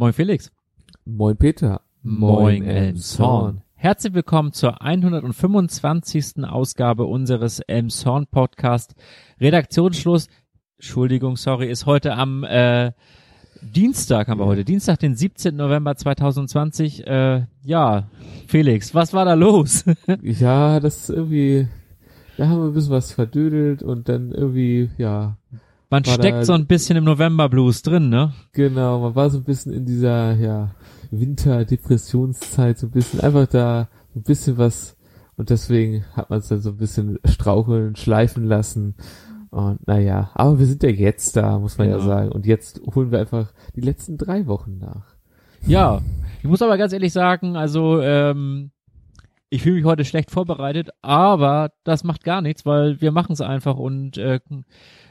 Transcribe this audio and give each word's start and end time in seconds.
Moin 0.00 0.14
Felix. 0.14 0.50
Moin 1.04 1.36
Peter. 1.36 1.82
Moin 2.02 2.64
Elmshorn. 2.64 3.60
Herzlich 3.74 4.14
willkommen 4.14 4.54
zur 4.54 4.80
125. 4.80 6.42
Ausgabe 6.42 7.04
unseres 7.04 7.60
Elmshorn 7.60 8.26
Podcast. 8.26 8.94
Redaktionsschluss, 9.42 10.28
Entschuldigung, 10.78 11.36
sorry, 11.36 11.70
ist 11.70 11.84
heute 11.84 12.14
am 12.14 12.44
äh, 12.44 12.92
Dienstag 13.60 14.28
haben 14.28 14.40
wir 14.40 14.46
heute, 14.46 14.64
Dienstag, 14.64 15.00
den 15.00 15.16
17. 15.16 15.54
November 15.54 15.94
2020. 15.94 17.06
Äh, 17.06 17.44
ja, 17.62 18.08
Felix, 18.46 18.94
was 18.94 19.12
war 19.12 19.26
da 19.26 19.34
los? 19.34 19.84
ja, 20.22 20.80
das 20.80 20.96
ist 20.96 21.10
irgendwie, 21.10 21.68
da 22.38 22.48
haben 22.48 22.60
wir 22.62 22.68
ein 22.68 22.72
bisschen 22.72 22.92
was 22.92 23.12
verdödelt 23.12 23.82
und 23.82 24.08
dann 24.08 24.32
irgendwie, 24.32 24.88
ja. 24.96 25.36
Man 25.90 26.04
steckt 26.04 26.38
da, 26.38 26.44
so 26.44 26.52
ein 26.52 26.66
bisschen 26.66 26.96
im 26.96 27.04
November-Blues 27.04 27.82
drin, 27.82 28.08
ne? 28.08 28.32
Genau, 28.52 29.00
man 29.00 29.14
war 29.14 29.28
so 29.28 29.38
ein 29.38 29.44
bisschen 29.44 29.72
in 29.72 29.84
dieser, 29.84 30.34
ja, 30.34 30.70
Winter-Depressionszeit 31.10 32.78
so 32.78 32.86
ein 32.86 32.92
bisschen, 32.92 33.20
einfach 33.20 33.46
da 33.46 33.88
ein 34.14 34.22
bisschen 34.22 34.56
was 34.58 34.96
und 35.36 35.50
deswegen 35.50 36.04
hat 36.14 36.30
man 36.30 36.38
es 36.38 36.48
dann 36.48 36.60
so 36.60 36.70
ein 36.70 36.76
bisschen 36.76 37.18
straucheln, 37.24 37.96
schleifen 37.96 38.44
lassen 38.44 38.94
und 39.50 39.86
naja, 39.86 40.30
aber 40.34 40.58
wir 40.58 40.66
sind 40.66 40.82
ja 40.82 40.90
jetzt 40.90 41.36
da, 41.36 41.58
muss 41.58 41.76
man 41.76 41.88
genau. 41.88 41.98
ja 41.98 42.04
sagen. 42.04 42.32
Und 42.32 42.46
jetzt 42.46 42.80
holen 42.94 43.10
wir 43.10 43.18
einfach 43.18 43.52
die 43.74 43.80
letzten 43.80 44.16
drei 44.16 44.46
Wochen 44.46 44.78
nach. 44.78 45.16
Ja, 45.66 46.00
ich 46.42 46.48
muss 46.48 46.62
aber 46.62 46.78
ganz 46.78 46.92
ehrlich 46.92 47.12
sagen, 47.12 47.56
also 47.56 48.00
ähm, 48.00 48.70
ich 49.50 49.62
fühle 49.62 49.76
mich 49.76 49.84
heute 49.84 50.04
schlecht 50.04 50.30
vorbereitet, 50.30 50.90
aber 51.02 51.72
das 51.82 52.04
macht 52.04 52.22
gar 52.22 52.40
nichts, 52.40 52.64
weil 52.64 53.00
wir 53.00 53.10
machen 53.10 53.32
es 53.32 53.40
einfach 53.40 53.76
und 53.76 54.16
äh, 54.18 54.38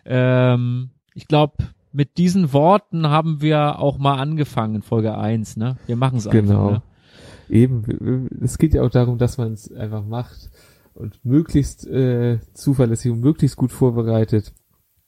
ähm, 0.09 0.89
ich 1.13 1.27
glaube, 1.27 1.53
mit 1.91 2.17
diesen 2.17 2.51
Worten 2.53 3.07
haben 3.07 3.41
wir 3.41 3.79
auch 3.79 3.97
mal 3.97 4.17
angefangen, 4.17 4.81
Folge 4.81 5.17
1, 5.17 5.57
ne? 5.57 5.77
Wir 5.85 5.95
machen 5.95 6.17
es 6.17 6.27
einfach. 6.27 6.41
Genau. 6.41 6.71
Ne? 6.71 6.81
Eben, 7.49 8.29
es 8.41 8.57
geht 8.57 8.73
ja 8.73 8.83
auch 8.83 8.91
darum, 8.91 9.17
dass 9.17 9.37
man 9.37 9.53
es 9.53 9.71
einfach 9.71 10.03
macht 10.03 10.51
und 10.93 11.23
möglichst 11.23 11.87
äh, 11.87 12.39
zuverlässig 12.53 13.11
und 13.11 13.21
möglichst 13.21 13.57
gut 13.57 13.71
vorbereitet. 13.71 14.53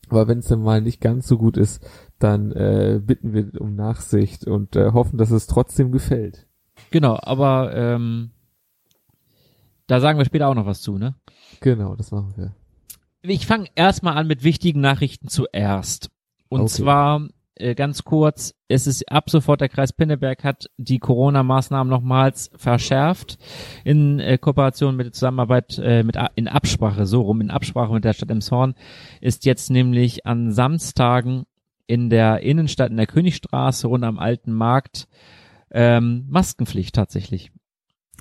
Aber 0.09 0.27
wenn 0.27 0.39
es 0.39 0.47
dann 0.47 0.61
mal 0.61 0.81
nicht 0.81 1.01
ganz 1.01 1.27
so 1.27 1.37
gut 1.37 1.57
ist, 1.57 1.85
dann 2.19 2.51
äh, 2.51 2.99
bitten 3.03 3.33
wir 3.33 3.61
um 3.61 3.75
Nachsicht 3.75 4.45
und 4.45 4.75
äh, 4.75 4.91
hoffen, 4.91 5.17
dass 5.17 5.31
es 5.31 5.47
trotzdem 5.47 5.91
gefällt. 5.91 6.47
Genau, 6.89 7.17
aber 7.21 7.73
ähm, 7.75 8.31
da 9.87 9.99
sagen 9.99 10.17
wir 10.17 10.25
später 10.25 10.47
auch 10.47 10.55
noch 10.55 10.65
was 10.65 10.81
zu, 10.81 10.97
ne? 10.97 11.15
Genau, 11.59 11.95
das 11.95 12.11
machen 12.11 12.33
wir. 12.35 12.55
Ich 13.23 13.45
fange 13.45 13.67
erstmal 13.75 14.17
an 14.17 14.27
mit 14.27 14.43
wichtigen 14.43 14.81
Nachrichten 14.81 15.27
zuerst. 15.27 16.09
Und 16.49 16.61
okay. 16.61 16.69
zwar 16.69 17.27
äh, 17.55 17.75
ganz 17.75 18.03
kurz, 18.03 18.55
es 18.67 18.87
ist 18.87 19.11
ab 19.11 19.29
sofort 19.29 19.61
der 19.61 19.69
Kreis 19.69 19.93
Pinneberg 19.93 20.43
hat 20.43 20.69
die 20.77 20.99
Corona-Maßnahmen 20.99 21.89
nochmals 21.89 22.49
verschärft 22.55 23.37
in 23.83 24.19
äh, 24.19 24.37
Kooperation 24.37 24.95
mit 24.95 25.05
der 25.05 25.13
Zusammenarbeit 25.13 25.77
äh, 25.77 26.03
mit 26.03 26.17
in 26.35 26.47
Absprache 26.47 27.05
so 27.05 27.21
rum 27.21 27.41
in 27.41 27.51
Absprache 27.51 27.93
mit 27.93 28.03
der 28.03 28.13
Stadt 28.13 28.31
Emshorn 28.31 28.73
ist 29.19 29.45
jetzt 29.45 29.69
nämlich 29.69 30.25
an 30.25 30.51
Samstagen 30.51 31.43
in 31.87 32.09
der 32.09 32.41
Innenstadt 32.41 32.89
in 32.89 32.97
der 32.97 33.07
Königstraße 33.07 33.87
und 33.87 34.03
am 34.03 34.17
Alten 34.17 34.53
Markt 34.53 35.07
ähm, 35.71 36.25
Maskenpflicht 36.29 36.95
tatsächlich. 36.95 37.51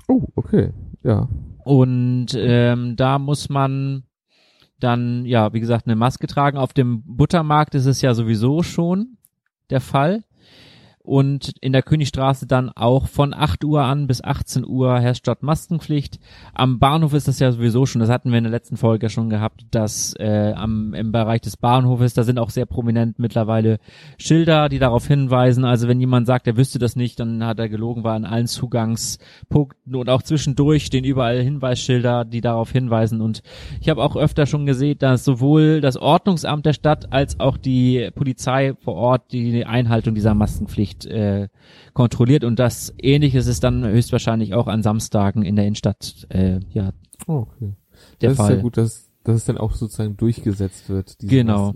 Oh, 0.07 0.27
okay, 0.35 0.71
ja. 1.03 1.27
Und 1.63 2.27
ähm, 2.35 2.95
da 2.95 3.17
muss 3.17 3.49
man 3.49 4.03
dann, 4.83 5.25
ja, 5.25 5.53
wie 5.53 5.59
gesagt, 5.59 5.87
eine 5.87 5.95
Maske 5.95 6.27
tragen. 6.27 6.57
Auf 6.57 6.73
dem 6.73 7.03
Buttermarkt 7.05 7.75
ist 7.75 7.85
es 7.85 8.01
ja 8.01 8.13
sowieso 8.13 8.63
schon 8.63 9.17
der 9.69 9.81
Fall 9.81 10.23
und 11.03 11.53
in 11.61 11.73
der 11.73 11.81
Königstraße 11.81 12.45
dann 12.45 12.69
auch 12.69 13.07
von 13.07 13.33
8 13.33 13.63
Uhr 13.63 13.83
an 13.83 14.07
bis 14.07 14.23
18 14.23 14.65
Uhr 14.65 14.99
herrscht 14.99 15.27
dort 15.27 15.41
Maskenpflicht. 15.41 16.19
Am 16.53 16.79
Bahnhof 16.79 17.13
ist 17.13 17.27
das 17.27 17.39
ja 17.39 17.51
sowieso 17.51 17.85
schon, 17.85 18.01
das 18.01 18.09
hatten 18.09 18.31
wir 18.31 18.37
in 18.37 18.43
der 18.43 18.51
letzten 18.51 18.77
Folge 18.77 19.09
schon 19.09 19.29
gehabt, 19.29 19.65
dass 19.71 20.13
äh, 20.19 20.53
am, 20.55 20.93
im 20.93 21.11
Bereich 21.11 21.41
des 21.41 21.57
Bahnhofes, 21.57 22.13
da 22.13 22.23
sind 22.23 22.37
auch 22.37 22.51
sehr 22.51 22.65
prominent 22.65 23.17
mittlerweile 23.17 23.79
Schilder, 24.17 24.69
die 24.69 24.79
darauf 24.79 25.07
hinweisen. 25.07 25.65
Also 25.65 25.87
wenn 25.87 25.99
jemand 25.99 26.27
sagt, 26.27 26.47
er 26.47 26.57
wüsste 26.57 26.77
das 26.77 26.95
nicht, 26.95 27.19
dann 27.19 27.43
hat 27.45 27.59
er 27.59 27.69
gelogen, 27.69 28.03
war 28.03 28.15
an 28.15 28.25
allen 28.25 28.47
Zugangspunkten 28.47 29.95
und 29.95 30.09
auch 30.09 30.21
zwischendurch 30.21 30.85
stehen 30.85 31.03
überall 31.03 31.41
Hinweisschilder, 31.41 32.25
die 32.25 32.41
darauf 32.41 32.71
hinweisen. 32.71 33.21
Und 33.21 33.41
ich 33.79 33.89
habe 33.89 34.03
auch 34.03 34.15
öfter 34.15 34.45
schon 34.45 34.65
gesehen, 34.65 34.99
dass 34.99 35.25
sowohl 35.25 35.81
das 35.81 35.97
Ordnungsamt 35.97 36.65
der 36.65 36.73
Stadt 36.73 37.11
als 37.11 37.39
auch 37.39 37.57
die 37.57 38.09
Polizei 38.13 38.75
vor 38.79 38.95
Ort 38.95 39.31
die 39.31 39.65
Einhaltung 39.65 40.13
dieser 40.13 40.35
Maskenpflicht 40.35 40.90
nicht 40.91 41.05
äh, 41.05 41.47
kontrolliert 41.93 42.43
und 42.43 42.59
das 42.59 42.93
ähnliches 42.97 43.47
ist 43.47 43.63
dann 43.63 43.85
höchstwahrscheinlich 43.85 44.53
auch 44.53 44.67
an 44.67 44.83
Samstagen 44.83 45.43
in 45.43 45.55
der 45.55 45.65
Innenstadt 45.65 46.27
äh, 46.29 46.59
ja 46.71 46.91
oh, 47.27 47.47
okay. 47.47 47.73
der 48.21 48.29
das 48.29 48.37
Fall. 48.37 48.51
ist 48.51 48.57
ja 48.57 48.61
gut, 48.61 48.77
dass, 48.77 49.09
dass 49.23 49.35
es 49.35 49.45
dann 49.45 49.57
auch 49.57 49.73
sozusagen 49.73 50.17
durchgesetzt 50.17 50.89
wird, 50.89 51.21
diese 51.21 51.35
genau. 51.35 51.73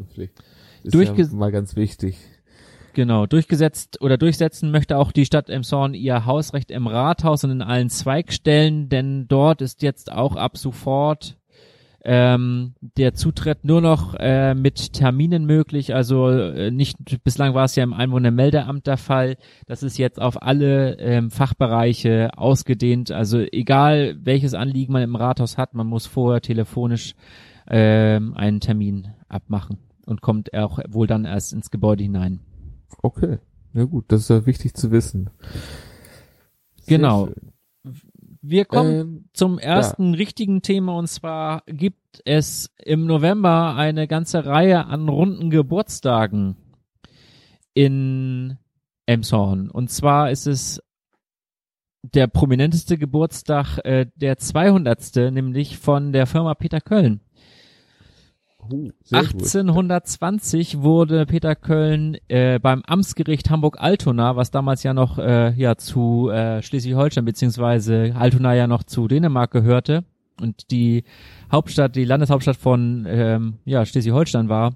Ist 0.84 0.94
ja 0.94 1.28
mal 1.32 1.52
ganz 1.52 1.76
wichtig. 1.76 2.16
Genau, 2.94 3.26
durchgesetzt 3.26 4.02
oder 4.02 4.18
durchsetzen 4.18 4.72
möchte 4.72 4.98
auch 4.98 5.12
die 5.12 5.26
Stadt 5.26 5.50
Emshorn 5.50 5.94
ihr 5.96 6.26
Hausrecht 6.26 6.72
im 6.72 6.88
Rathaus 6.88 7.44
und 7.44 7.52
in 7.52 7.62
allen 7.62 7.90
Zweigstellen, 7.90 8.88
denn 8.88 9.28
dort 9.28 9.62
ist 9.62 9.82
jetzt 9.82 10.12
auch 10.12 10.36
ab 10.36 10.58
sofort 10.58 11.38
ähm, 12.06 12.76
der 12.82 13.16
Zutritt 13.16 13.66
nur 13.66 13.82
noch 13.82 14.14
äh, 14.20 14.54
mit 14.54 14.94
Terminen 14.94 15.46
möglich. 15.46 15.96
Also 15.96 16.30
äh, 16.30 16.70
nicht 16.70 16.98
bislang 17.24 17.56
war 17.56 17.66
es 17.66 17.76
ja 17.76 17.84
im 17.84 17.94
Einwohnermeldeamt 17.94 18.86
der 18.86 18.98
Fall. 18.98 19.38
Das 19.66 19.82
ist 19.82 19.98
jetzt 19.98 20.22
auf 20.22 20.42
alle 20.42 21.00
ähm, 21.00 21.32
Fachbereiche 21.32 22.30
ausgedehnt. 22.38 23.12
Also 23.12 23.40
egal 23.40 24.18
welches 24.22 24.54
Anliegen 24.54 24.94
man 24.94 25.02
im 25.02 25.16
Rathaus 25.16 25.58
hat, 25.58 25.74
man 25.74 25.88
muss 25.88 26.06
vorher 26.06 26.42
telefonisch 26.42 27.16
ähm, 27.68 28.36
einen 28.36 28.60
Termin 28.60 29.08
abmachen 29.28 29.80
und 30.06 30.22
kommt 30.22 30.54
auch 30.54 30.80
wohl 30.88 31.08
dann 31.08 31.26
erst 31.26 31.54
ins 31.54 31.72
Gebäude 31.72 32.04
hinein. 32.04 32.40
Okay, 33.02 33.40
ja 33.74 33.84
gut, 33.84 34.06
das 34.10 34.22
ist 34.22 34.30
ja 34.30 34.46
wichtig 34.46 34.76
zu 34.76 34.92
wissen. 34.92 35.32
Sehr 36.78 36.98
genau. 36.98 37.26
Schön. 37.26 37.55
Wir 38.48 38.66
kommen 38.66 39.00
ähm, 39.00 39.26
zum 39.34 39.58
ersten 39.58 40.14
ja. 40.14 40.18
richtigen 40.18 40.62
Thema 40.62 40.96
und 40.98 41.08
zwar 41.08 41.64
gibt 41.66 42.22
es 42.26 42.70
im 42.78 43.06
November 43.06 43.76
eine 43.76 44.08
ganze 44.08 44.46
Reihe 44.46 44.86
an 44.86 45.10
runden 45.10 45.50
Geburtstagen 45.50 46.56
in 47.74 48.58
Emshorn. 49.08 49.70
Und 49.70 49.90
zwar 49.90 50.30
ist 50.30 50.48
es 50.48 50.82
der 52.04 52.28
prominenteste 52.28 52.98
Geburtstag, 52.98 53.80
äh, 53.84 54.06
der 54.16 54.38
200. 54.38 55.34
nämlich 55.34 55.78
von 55.80 56.12
der 56.12 56.28
Firma 56.28 56.54
Peter 56.54 56.82
Köln. 56.82 57.22
1820 59.12 60.74
gut. 60.74 60.84
wurde 60.84 61.26
Peter 61.26 61.56
Köln 61.56 62.18
äh, 62.28 62.60
beim 62.60 62.82
Amtsgericht 62.84 63.50
Hamburg-Altona, 63.50 64.36
was 64.36 64.52
damals 64.52 64.84
ja 64.84 64.94
noch 64.94 65.18
äh, 65.18 65.54
ja 65.56 65.76
zu 65.76 66.30
äh, 66.30 66.62
Schleswig-Holstein 66.62 67.26
beziehungsweise 67.26 68.14
Altona 68.16 68.54
ja 68.56 68.68
noch 68.68 68.84
zu 68.84 69.08
Dänemark 69.08 69.52
gehörte 69.52 70.04
und 70.42 70.72
die 70.72 71.04
Hauptstadt, 71.52 71.96
die 71.96 72.06
Landeshauptstadt 72.06 72.58
von 72.58 73.06
ähm, 73.08 73.60
ja 73.66 73.86
Schleswig-Holstein 73.86 74.50
war, 74.50 74.74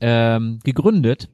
ähm, 0.00 0.60
gegründet. 0.64 1.28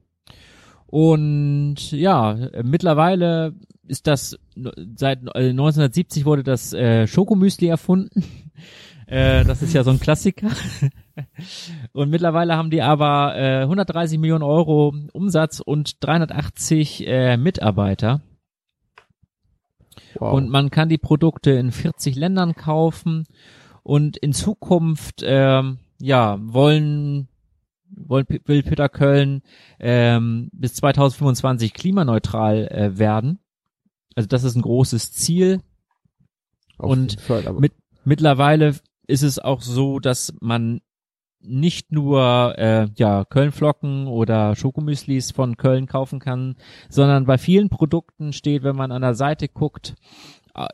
Und 0.87 1.92
ja, 1.92 2.37
mittlerweile 2.65 3.54
ist 3.87 4.06
das 4.06 4.38
seit 4.97 5.19
1970 5.21 6.25
wurde 6.25 6.42
das 6.42 6.72
äh, 6.72 7.06
Schokomüsli 7.06 7.69
erfunden. 7.69 8.25
Äh, 9.06 9.44
das 9.44 9.60
ist 9.60 9.75
ja 9.75 9.82
so 9.82 9.91
ein 9.91 9.98
Klassiker. 9.98 10.50
Und 11.92 12.10
mittlerweile 12.10 12.56
haben 12.56 12.70
die 12.70 12.82
aber 12.82 13.36
äh, 13.36 13.62
130 13.62 14.19
Millionen 14.19 14.42
Euro 14.42 14.94
Umsatz 15.12 15.60
und 15.60 16.04
380 16.04 17.06
äh, 17.06 17.36
Mitarbeiter. 17.36 18.21
Wow. 20.15 20.34
Und 20.34 20.50
man 20.50 20.71
kann 20.71 20.89
die 20.89 20.98
Produkte 20.98 21.53
in 21.53 21.72
40 21.72 22.16
Ländern 22.16 22.54
kaufen 22.54 23.27
und 23.83 24.16
in 24.16 24.33
Zukunft 24.33 25.22
ähm, 25.24 25.78
ja 26.00 26.39
wollen 26.41 27.28
wollen, 27.97 28.27
will 28.45 28.62
Peter 28.62 28.89
Köln 28.89 29.42
ähm, 29.78 30.50
bis 30.53 30.74
2025 30.74 31.74
klimaneutral 31.74 32.68
äh, 32.68 32.98
werden. 32.98 33.41
Also 34.15 34.28
das 34.28 34.45
ist 34.45 34.56
ein 34.56 34.62
großes 34.62 35.12
Ziel. 35.12 35.60
Auf 36.78 36.91
und 36.91 37.21
Fall, 37.21 37.53
mit, 37.54 37.72
mittlerweile 38.04 38.77
ist 39.06 39.22
es 39.22 39.39
auch 39.39 39.60
so, 39.60 39.98
dass 39.98 40.34
man 40.41 40.80
nicht 41.42 41.92
nur 41.92 42.54
äh, 42.59 42.89
ja 42.97 43.25
Kölnflocken 43.25 44.07
oder 44.07 44.54
Schokomüslis 44.57 45.31
von 45.31 45.57
Köln 45.57 45.87
kaufen 45.87 46.21
kann, 46.21 46.57
sondern 46.89 47.25
bei 47.27 47.39
vielen 47.39 47.71
Produkten 47.71 48.33
steht, 48.33 48.63
wenn 48.63 48.77
man 48.77 48.92
an 48.92 49.03
der 49.03 49.15
Seite 49.15 49.48
guckt, 49.48 49.95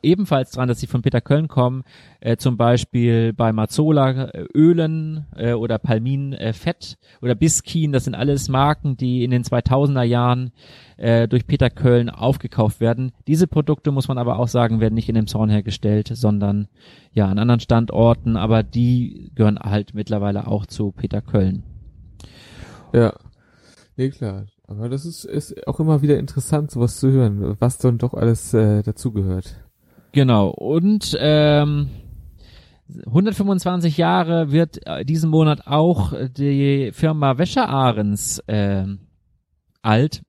ebenfalls 0.03 0.51
dran, 0.51 0.69
dass 0.69 0.81
sie 0.81 0.87
von 0.87 1.03
Peter 1.03 1.21
Köln 1.21 1.49
kommen, 1.49 1.85
äh, 2.21 2.37
zum 2.37 2.57
Beispiel 2.57 3.33
bei 3.33 3.53
Mazzola 3.53 4.29
äh, 4.29 4.45
Ölen 4.55 5.27
äh, 5.37 5.53
oder 5.53 5.79
Palmin 5.79 6.33
äh, 6.33 6.53
Fett 6.53 6.99
oder 7.23 7.35
Biskin, 7.35 7.93
das 7.93 8.05
sind 8.05 8.15
alles 8.15 8.49
Marken, 8.49 8.97
die 8.97 9.25
in 9.25 9.31
den 9.31 9.45
2000er 9.45 10.03
Jahren 10.03 10.53
äh, 10.97 11.29
durch 11.29 11.47
Peter 11.47 11.71
Köln 11.71 12.11
aufgekauft 12.11 12.81
werden. 12.81 13.13
Diese 13.27 13.47
Produkte, 13.47 13.93
muss 13.93 14.09
man 14.09 14.19
aber 14.19 14.39
auch 14.39 14.49
sagen, 14.49 14.81
werden 14.81 14.95
nicht 14.95 15.09
in 15.09 15.15
dem 15.15 15.27
Zorn 15.27 15.51
hergestellt, 15.51 16.09
sondern 16.13 16.69
ja 17.13 17.27
an 17.27 17.39
anderen 17.39 17.61
Standorten, 17.61 18.37
aber 18.37 18.63
die 18.63 19.31
gehören 19.35 19.59
halt 19.59 19.95
mittlerweile 19.95 20.47
auch 20.47 20.67
zu 20.67 20.93
Peter 20.93 21.21
Köln. 21.21 21.63
Ja, 22.93 23.15
nee, 23.97 24.11
klar. 24.11 24.47
Aber 24.69 24.89
das 24.89 25.05
ist, 25.05 25.25
ist 25.25 25.67
auch 25.69 25.79
immer 25.79 26.03
wieder 26.03 26.19
interessant, 26.19 26.71
sowas 26.71 26.99
zu 26.99 27.11
hören, 27.11 27.57
was 27.61 27.79
dann 27.79 27.99
doch 27.99 28.15
alles 28.15 28.53
äh, 28.53 28.83
dazugehört. 28.83 29.66
Genau. 30.13 30.49
Und 30.49 31.17
ähm, 31.21 31.91
125 33.07 33.97
Jahre 33.97 34.53
wird 34.53 34.87
äh, 34.87 35.05
diesen 35.05 35.31
Monat 35.31 35.67
auch 35.67 36.13
die 36.29 36.91
Firma 36.93 37.39
Wäscher 37.39 37.69
Ahrens 37.69 38.39
äh, 38.47 38.87
alt, 39.83 40.23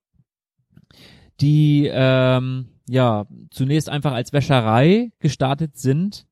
die 1.40 1.90
ähm, 1.92 2.70
ja 2.90 3.26
zunächst 3.52 3.90
einfach 3.90 4.14
als 4.14 4.34
Wäscherei 4.34 5.12
gestartet 5.20 5.78
sind 5.78 6.28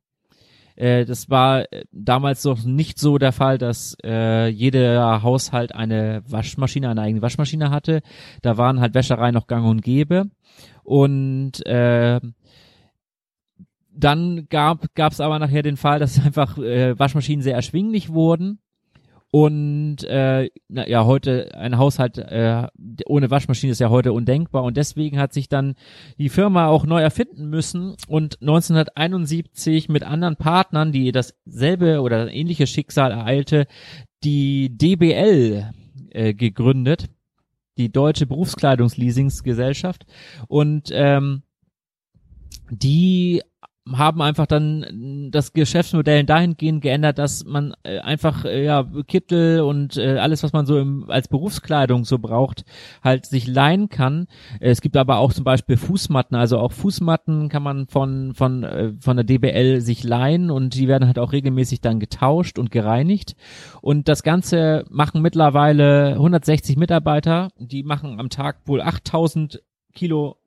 äh, 0.76 1.06
das 1.06 1.30
war 1.30 1.72
äh, 1.72 1.86
damals 1.92 2.44
noch 2.44 2.64
nicht 2.64 3.00
so 3.00 3.18
der 3.18 3.32
Fall, 3.32 3.58
dass 3.58 3.96
äh, 4.04 4.48
jeder 4.48 5.24
Haushalt 5.24 5.74
eine 5.74 6.24
Waschmaschine, 6.28 6.90
eine 6.90 7.02
eigene 7.02 7.22
Waschmaschine 7.22 7.70
hatte. 7.70 8.02
Da 8.42 8.58
waren 8.58 8.82
halt 8.82 8.94
Wäschereien 8.94 9.34
noch 9.34 9.48
gang 9.48 9.66
und 9.66 9.82
gäbe. 9.82 10.26
Und 10.84 11.66
äh, 11.66 12.20
dann 13.96 14.48
gab 14.50 14.88
es 14.96 15.22
aber 15.22 15.40
nachher 15.40 15.64
den 15.64 15.78
Fall, 15.78 16.00
dass 16.00 16.20
einfach 16.26 16.58
äh, 16.58 16.98
Waschmaschinen 16.98 17.42
sehr 17.42 17.56
erschwinglich 17.56 18.12
wurden. 18.12 18.60
Und 19.32 20.06
äh, 20.06 20.50
na, 20.70 20.88
ja, 20.88 21.04
heute 21.04 21.54
ein 21.56 21.78
Haushalt 21.78 22.18
äh, 22.18 22.68
ohne 23.06 23.30
Waschmaschine 23.30 23.74
ist 23.74 23.80
ja 23.80 23.90
heute 23.90 24.14
undenkbar. 24.14 24.64
Und 24.64 24.78
deswegen 24.78 25.20
hat 25.20 25.34
sich 25.34 25.50
dann 25.50 25.76
die 26.18 26.30
Firma 26.30 26.68
auch 26.68 26.86
neu 26.86 27.02
erfinden 27.02 27.50
müssen 27.50 27.98
und 28.08 28.40
1971 28.40 29.90
mit 29.90 30.04
anderen 30.04 30.38
Partnern, 30.38 30.94
die 30.94 31.12
dasselbe 31.12 32.00
oder 32.00 32.32
ähnliche 32.32 32.66
Schicksal 32.66 33.12
ereilte, 33.12 33.68
die 34.24 34.70
DBL 34.70 35.70
äh, 36.12 36.34
gegründet, 36.34 37.10
die 37.78 37.92
Deutsche 37.92 38.28
Berufskleidungsleasingsgesellschaft 38.28 40.06
und 40.48 40.92
ähm, 40.94 41.44
die 42.70 43.42
haben 43.94 44.22
einfach 44.22 44.48
dann 44.48 45.30
das 45.32 45.54
Geschäftsmodell 45.54 46.24
dahingehend 46.24 46.82
geändert, 46.82 47.20
dass 47.20 47.46
man 47.46 47.76
äh, 47.84 48.00
einfach 48.00 48.44
äh, 48.44 48.64
ja 48.66 48.84
Kittel 49.08 49.62
und 49.62 49.98
äh, 49.98 50.18
alles, 50.18 50.42
was 50.42 50.54
man 50.54 50.66
so 50.66 50.80
im, 50.80 51.10
als 51.10 51.28
Berufskleidung 51.28 52.04
so 52.04 52.18
braucht, 52.18 52.66
halt 53.04 53.28
sich 53.28 53.46
leihen 53.46 53.90
kann. 53.90 54.28
Es 54.60 54.82
gibt 54.82 54.98
aber 54.98 55.18
auch 55.18 55.34
zum 55.34 55.44
Beispiel 55.44 55.78
Fußmatten, 55.78 56.36
also 56.36 56.58
auch 56.58 56.72
Fußmatten 56.72 57.50
kann 57.50 57.62
man 57.62 57.88
von 57.88 58.34
von 58.34 58.64
äh, 58.64 58.94
von 59.00 59.18
der 59.18 59.24
DBL 59.24 59.82
sich 59.82 60.04
leihen 60.04 60.50
und 60.50 60.74
die 60.74 60.88
werden 60.88 61.06
halt 61.06 61.20
auch 61.20 61.32
regelmäßig 61.32 61.82
dann 61.82 62.00
getauscht 62.00 62.58
und 62.58 62.72
gereinigt. 62.72 63.36
Und 63.82 64.08
das 64.08 64.24
Ganze 64.24 64.86
machen 64.90 65.22
mittlerweile 65.22 66.14
160 66.14 66.76
Mitarbeiter, 66.78 67.50
die 67.60 67.84
machen 67.84 68.20
am 68.20 68.30
Tag 68.30 68.62
wohl 68.66 68.82
8000 68.82 69.62
Kilo 69.94 70.38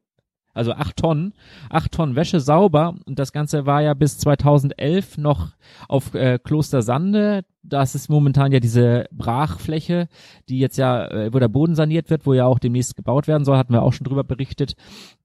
also 0.59 0.73
acht 0.73 0.97
Tonnen, 0.97 1.33
acht 1.71 1.93
Tonnen 1.93 2.17
Wäsche 2.17 2.41
sauber 2.41 2.95
und 3.07 3.19
das 3.19 3.33
Ganze 3.33 3.65
war 3.65 3.81
ja 3.81 3.95
bis 3.95 4.19
2011 4.19 5.19
noch 5.19 5.53
auf 5.89 6.15
äh, 6.15 6.39
Kloster 6.39 6.83
Sande. 6.83 7.45
Das 7.63 7.95
ist 7.95 8.09
momentan 8.09 8.53
ja 8.53 8.61
diese 8.61 9.07
Brachfläche, 9.13 10.09
die 10.49 10.59
jetzt 10.59 10.77
ja, 10.77 11.07
äh, 11.07 11.33
wo 11.33 11.39
der 11.39 11.49
Boden 11.49 11.75
saniert 11.75 12.11
wird, 12.11 12.27
wo 12.27 12.35
ja 12.35 12.45
auch 12.45 12.59
demnächst 12.59 12.97
gebaut 12.97 13.29
werden 13.29 13.45
soll, 13.45 13.57
hatten 13.57 13.73
wir 13.73 13.83
auch 13.83 13.93
schon 13.93 14.07
drüber 14.07 14.25
berichtet. 14.25 14.75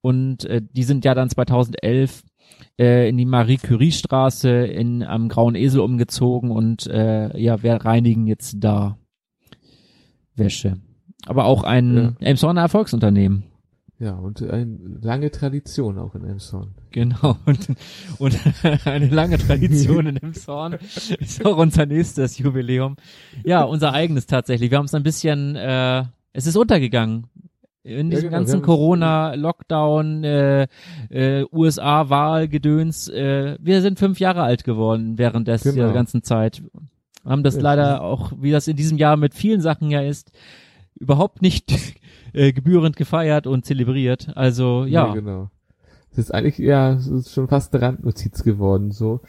Und 0.02 0.46
äh, 0.46 0.62
die 0.62 0.84
sind 0.84 1.04
ja 1.04 1.16
dann 1.16 1.30
2011 1.30 2.24
äh, 2.80 3.10
in 3.10 3.18
die 3.18 3.26
Marie 3.26 3.58
Curie 3.58 3.92
Straße 3.92 4.50
in 4.50 5.04
am 5.04 5.30
Grauen 5.30 5.56
Esel 5.56 5.82
umgezogen 5.82 6.52
und 6.52 6.88
äh, 6.88 7.38
ja, 7.40 7.64
wir 7.64 7.74
reinigen 7.74 8.28
jetzt 8.28 8.58
da 8.60 8.98
Wäsche. 10.36 10.78
Aber 11.26 11.46
auch 11.46 11.64
ein 11.64 11.96
ja. 11.96 12.14
Elmshorner 12.20 12.62
Erfolgsunternehmen. 12.62 13.44
Ja, 14.04 14.16
und 14.16 14.44
eine 14.44 14.78
lange 15.02 15.32
Tradition 15.32 15.98
auch 15.98 16.14
in 16.14 16.26
Elmshorn. 16.26 16.72
Genau, 16.92 17.38
und, 17.46 17.70
und 18.20 18.38
eine 18.86 19.08
lange 19.08 19.38
Tradition 19.38 20.08
in 20.08 20.18
Elmshorn 20.18 20.74
ist 21.20 21.46
auch 21.46 21.56
unser 21.56 21.86
nächstes 21.86 22.38
Jubiläum. 22.38 22.98
Ja, 23.46 23.64
unser 23.64 23.94
eigenes 23.94 24.26
tatsächlich. 24.26 24.72
Wir 24.72 24.78
haben 24.78 24.88
es 24.88 24.94
ein 24.94 25.04
bisschen, 25.04 25.56
äh, 25.56 26.04
es 26.34 26.48
ist 26.48 26.58
untergegangen. 26.58 27.28
In 27.84 28.10
diesem 28.10 28.26
ja, 28.26 28.30
genau. 28.30 28.40
ganzen 28.40 28.62
Corona-Lockdown, 28.62 30.24
äh, 30.26 30.68
äh, 31.10 31.46
USA-Wahlgedöns, 31.54 33.08
äh, 33.08 33.58
wir 33.62 33.82
sind 33.82 34.00
fünf 34.00 34.20
Jahre 34.20 34.44
alt 34.44 34.66
geworden 34.66 35.18
während 35.18 35.48
des, 35.48 35.64
genau. 35.64 35.76
der 35.76 35.94
ganzen 35.94 36.24
Zeit. 36.24 36.62
Haben 37.24 37.44
das 37.44 37.56
ja, 37.56 37.62
leider 37.62 38.02
auch, 38.02 38.34
wie 38.42 38.52
das 38.52 38.68
in 38.68 38.76
diesem 38.76 38.98
Jahr 38.98 39.16
mit 39.16 39.34
vielen 39.34 39.62
Sachen 39.62 39.90
ja 39.92 40.02
ist, 40.02 40.34
überhaupt 40.96 41.42
nicht 41.42 41.74
äh, 42.34 42.54
gebührend 42.54 42.96
gefeiert 42.96 43.48
und 43.48 43.66
zelebriert. 43.66 44.36
Also 44.36 44.86
ja. 44.86 45.08
ja 45.08 45.14
genau. 45.14 45.50
Es 46.12 46.18
ist 46.18 46.34
eigentlich 46.34 46.58
ja 46.58 46.94
es 46.94 47.08
ist 47.08 47.32
schon 47.32 47.48
fast 47.48 47.74
eine 47.74 47.84
Randnotiz 47.84 48.44
geworden 48.44 48.92
so. 48.92 49.22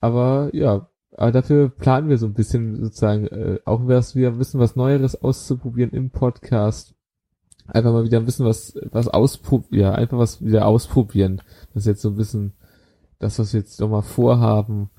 Aber 0.00 0.50
ja, 0.52 0.88
aber 1.16 1.32
dafür 1.32 1.68
planen 1.68 2.08
wir 2.08 2.18
so 2.18 2.26
ein 2.26 2.34
bisschen 2.34 2.82
sozusagen 2.82 3.26
äh, 3.26 3.58
auch 3.64 3.86
was 3.86 4.14
wir 4.14 4.38
wissen 4.38 4.60
was 4.60 4.76
Neueres 4.76 5.20
auszuprobieren 5.22 5.90
im 5.90 6.10
Podcast. 6.10 6.94
Einfach 7.66 7.92
mal 7.92 8.04
wieder 8.04 8.18
ein 8.18 8.26
bisschen 8.26 8.46
was 8.46 8.78
was 8.90 9.08
ausprobieren, 9.08 9.80
ja, 9.80 9.92
einfach 9.92 10.18
was 10.18 10.44
wieder 10.44 10.66
ausprobieren. 10.66 11.40
Das 11.72 11.84
ist 11.84 11.86
jetzt 11.86 12.02
so 12.02 12.10
ein 12.10 12.16
bisschen 12.16 12.52
das, 13.18 13.38
was 13.38 13.52
wir 13.52 13.60
jetzt 13.60 13.80
nochmal 13.80 14.02
vorhaben. 14.02 14.90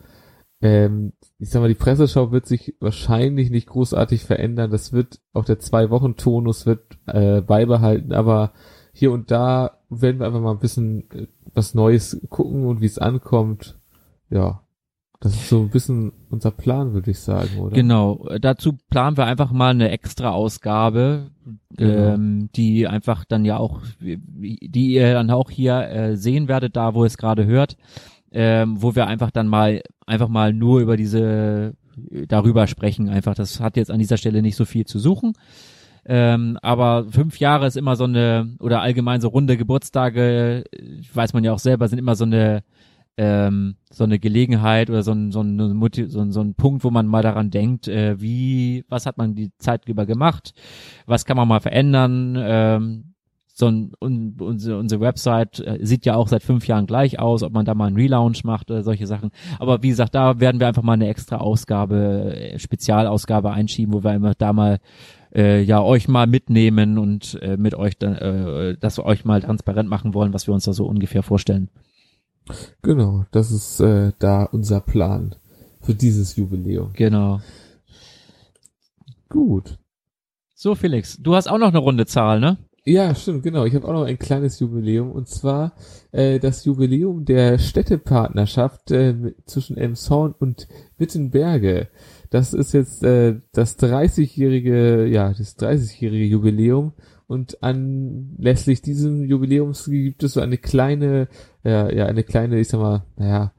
Ähm, 0.63 1.11
ich 1.39 1.49
sag 1.49 1.59
mal, 1.59 1.67
die 1.67 1.75
Presseschau 1.75 2.31
wird 2.31 2.45
sich 2.45 2.73
wahrscheinlich 2.79 3.51
nicht 3.51 3.67
großartig 3.67 4.23
verändern. 4.23 4.71
Das 4.71 4.93
wird 4.93 5.19
auch 5.33 5.43
der 5.43 5.59
Zwei-Wochen-Tonus 5.59 6.65
wird 6.65 6.97
äh, 7.05 7.41
beibehalten, 7.41 8.13
aber 8.13 8.53
hier 8.93 9.11
und 9.11 9.29
da 9.29 9.79
werden 9.89 10.19
wir 10.19 10.25
einfach 10.25 10.39
mal 10.39 10.51
ein 10.51 10.59
bisschen 10.59 11.11
äh, 11.11 11.27
was 11.53 11.73
Neues 11.73 12.25
gucken 12.29 12.65
und 12.65 12.79
wie 12.79 12.85
es 12.85 12.97
ankommt. 12.97 13.77
Ja, 14.29 14.61
das 15.19 15.33
ist 15.33 15.49
so 15.49 15.59
ein 15.59 15.69
bisschen 15.69 16.13
unser 16.29 16.51
Plan, 16.51 16.93
würde 16.93 17.11
ich 17.11 17.19
sagen, 17.19 17.59
oder? 17.59 17.75
Genau. 17.75 18.25
Dazu 18.39 18.77
planen 18.89 19.17
wir 19.17 19.25
einfach 19.25 19.51
mal 19.51 19.71
eine 19.71 19.91
extra 19.91 20.31
Ausgabe, 20.31 21.31
genau. 21.75 22.13
ähm, 22.13 22.49
die 22.55 22.87
einfach 22.87 23.25
dann 23.25 23.43
ja 23.43 23.57
auch, 23.57 23.81
die 23.99 24.93
ihr 24.93 25.13
dann 25.13 25.29
auch 25.29 25.49
hier 25.49 25.89
äh, 25.89 26.15
sehen 26.15 26.47
werdet, 26.47 26.77
da 26.77 26.93
wo 26.93 27.03
ihr 27.03 27.07
es 27.07 27.17
gerade 27.17 27.45
hört 27.45 27.75
ähm, 28.33 28.81
wo 28.81 28.95
wir 28.95 29.07
einfach 29.07 29.31
dann 29.31 29.47
mal 29.47 29.81
einfach 30.05 30.27
mal 30.27 30.53
nur 30.53 30.81
über 30.81 30.97
diese 30.97 31.75
darüber 32.27 32.67
sprechen. 32.67 33.09
Einfach, 33.09 33.35
das 33.35 33.59
hat 33.59 33.77
jetzt 33.77 33.91
an 33.91 33.99
dieser 33.99 34.17
Stelle 34.17 34.41
nicht 34.41 34.55
so 34.55 34.65
viel 34.65 34.85
zu 34.85 34.99
suchen. 34.99 35.33
Ähm, 36.05 36.57
aber 36.61 37.05
fünf 37.09 37.39
Jahre 37.39 37.67
ist 37.67 37.77
immer 37.77 37.95
so 37.95 38.03
eine, 38.03 38.55
oder 38.59 38.81
allgemein 38.81 39.21
so 39.21 39.29
runde 39.29 39.55
Geburtstage, 39.55 40.65
weiß 41.13 41.33
man 41.33 41.43
ja 41.43 41.53
auch 41.53 41.59
selber, 41.59 41.87
sind 41.87 41.99
immer 41.99 42.15
so 42.15 42.25
eine, 42.25 42.63
ähm, 43.15 43.75
so 43.89 44.03
eine 44.03 44.19
Gelegenheit 44.19 44.89
oder 44.89 45.03
so 45.03 45.13
ein, 45.13 45.31
so 45.31 45.41
ein, 45.41 45.57
so 46.09 46.19
ein, 46.19 46.31
so 46.31 46.41
ein 46.41 46.55
Punkt, 46.55 46.83
wo 46.83 46.89
man 46.89 47.07
mal 47.07 47.21
daran 47.21 47.51
denkt, 47.51 47.87
äh, 47.87 48.19
wie, 48.19 48.83
was 48.89 49.05
hat 49.05 49.17
man 49.17 49.35
die 49.35 49.51
Zeit 49.59 49.87
über 49.87 50.05
gemacht, 50.05 50.53
was 51.05 51.23
kann 51.23 51.37
man 51.37 51.47
mal 51.47 51.61
verändern, 51.61 52.35
ähm, 52.37 53.12
so 53.55 53.67
ein, 53.67 53.91
un, 54.01 54.35
unsere, 54.39 54.79
unsere 54.79 54.99
Website 54.99 55.59
äh, 55.59 55.77
sieht 55.85 56.05
ja 56.05 56.15
auch 56.15 56.27
seit 56.27 56.41
fünf 56.41 56.67
Jahren 56.67 56.87
gleich 56.87 57.19
aus, 57.19 57.43
ob 57.43 57.53
man 57.53 57.65
da 57.65 57.75
mal 57.75 57.85
einen 57.85 57.95
Relaunch 57.95 58.43
macht 58.43 58.71
oder 58.71 58.81
solche 58.81 59.05
Sachen. 59.05 59.29
Aber 59.59 59.83
wie 59.83 59.89
gesagt, 59.89 60.15
da 60.15 60.39
werden 60.39 60.59
wir 60.59 60.67
einfach 60.67 60.81
mal 60.81 60.93
eine 60.93 61.07
extra 61.07 61.37
Ausgabe, 61.37 62.35
äh, 62.35 62.57
Spezialausgabe 62.57 63.51
einschieben, 63.51 63.93
wo 63.93 64.03
wir 64.03 64.15
immer 64.15 64.33
da 64.33 64.53
mal 64.53 64.79
äh, 65.35 65.61
ja 65.61 65.81
euch 65.81 66.07
mal 66.07 66.25
mitnehmen 66.25 66.97
und 66.97 67.39
äh, 67.43 67.55
mit 67.55 67.75
euch 67.75 67.95
dann, 67.99 68.15
äh, 68.15 68.77
dass 68.77 68.97
wir 68.97 69.05
euch 69.05 69.23
mal 69.23 69.41
transparent 69.41 69.87
machen 69.87 70.15
wollen, 70.15 70.33
was 70.33 70.47
wir 70.47 70.53
uns 70.55 70.65
da 70.65 70.73
so 70.73 70.87
ungefähr 70.87 71.21
vorstellen. 71.21 71.69
Genau, 72.81 73.25
das 73.31 73.51
ist 73.51 73.79
äh, 73.79 74.13
da 74.17 74.45
unser 74.45 74.81
Plan 74.81 75.35
für 75.81 75.93
dieses 75.93 76.35
Jubiläum. 76.35 76.91
Genau. 76.93 77.39
Gut. 79.29 79.77
So, 80.55 80.73
Felix, 80.73 81.17
du 81.21 81.35
hast 81.35 81.47
auch 81.47 81.59
noch 81.59 81.69
eine 81.69 81.77
runde 81.77 82.05
Zahl, 82.07 82.39
ne? 82.39 82.57
Ja, 82.85 83.15
stimmt, 83.15 83.43
genau. 83.43 83.63
Ich 83.63 83.75
habe 83.75 83.87
auch 83.87 83.93
noch 83.93 84.03
ein 84.03 84.19
kleines 84.19 84.59
Jubiläum 84.59 85.11
und 85.11 85.29
zwar 85.29 85.73
äh, 86.11 86.37
das 86.39 86.65
Jubiläum 86.65 87.23
der 87.23 87.57
Städtepartnerschaft 87.57 88.91
äh, 88.91 89.33
zwischen 89.45 89.77
Elmshorn 89.77 90.35
und 90.37 90.67
Wittenberge. 90.97 91.87
Das 92.29 92.53
ist 92.53 92.73
jetzt 92.73 93.01
äh, 93.03 93.39
das 93.53 93.79
30-jährige, 93.79 95.05
ja, 95.05 95.29
das 95.29 95.57
30-jährige 95.57 96.25
Jubiläum 96.25 96.91
und 97.25 97.63
anlässlich 97.63 98.81
diesem 98.81 99.23
Jubiläums 99.23 99.85
gibt 99.85 100.23
es 100.23 100.33
so 100.33 100.41
eine 100.41 100.57
kleine, 100.57 101.29
ja, 101.63 101.89
ja, 101.89 102.05
eine 102.07 102.23
kleine, 102.23 102.59
ich 102.59 102.67
sag 102.67 102.81
mal, 102.81 103.05
naja, 103.15 103.53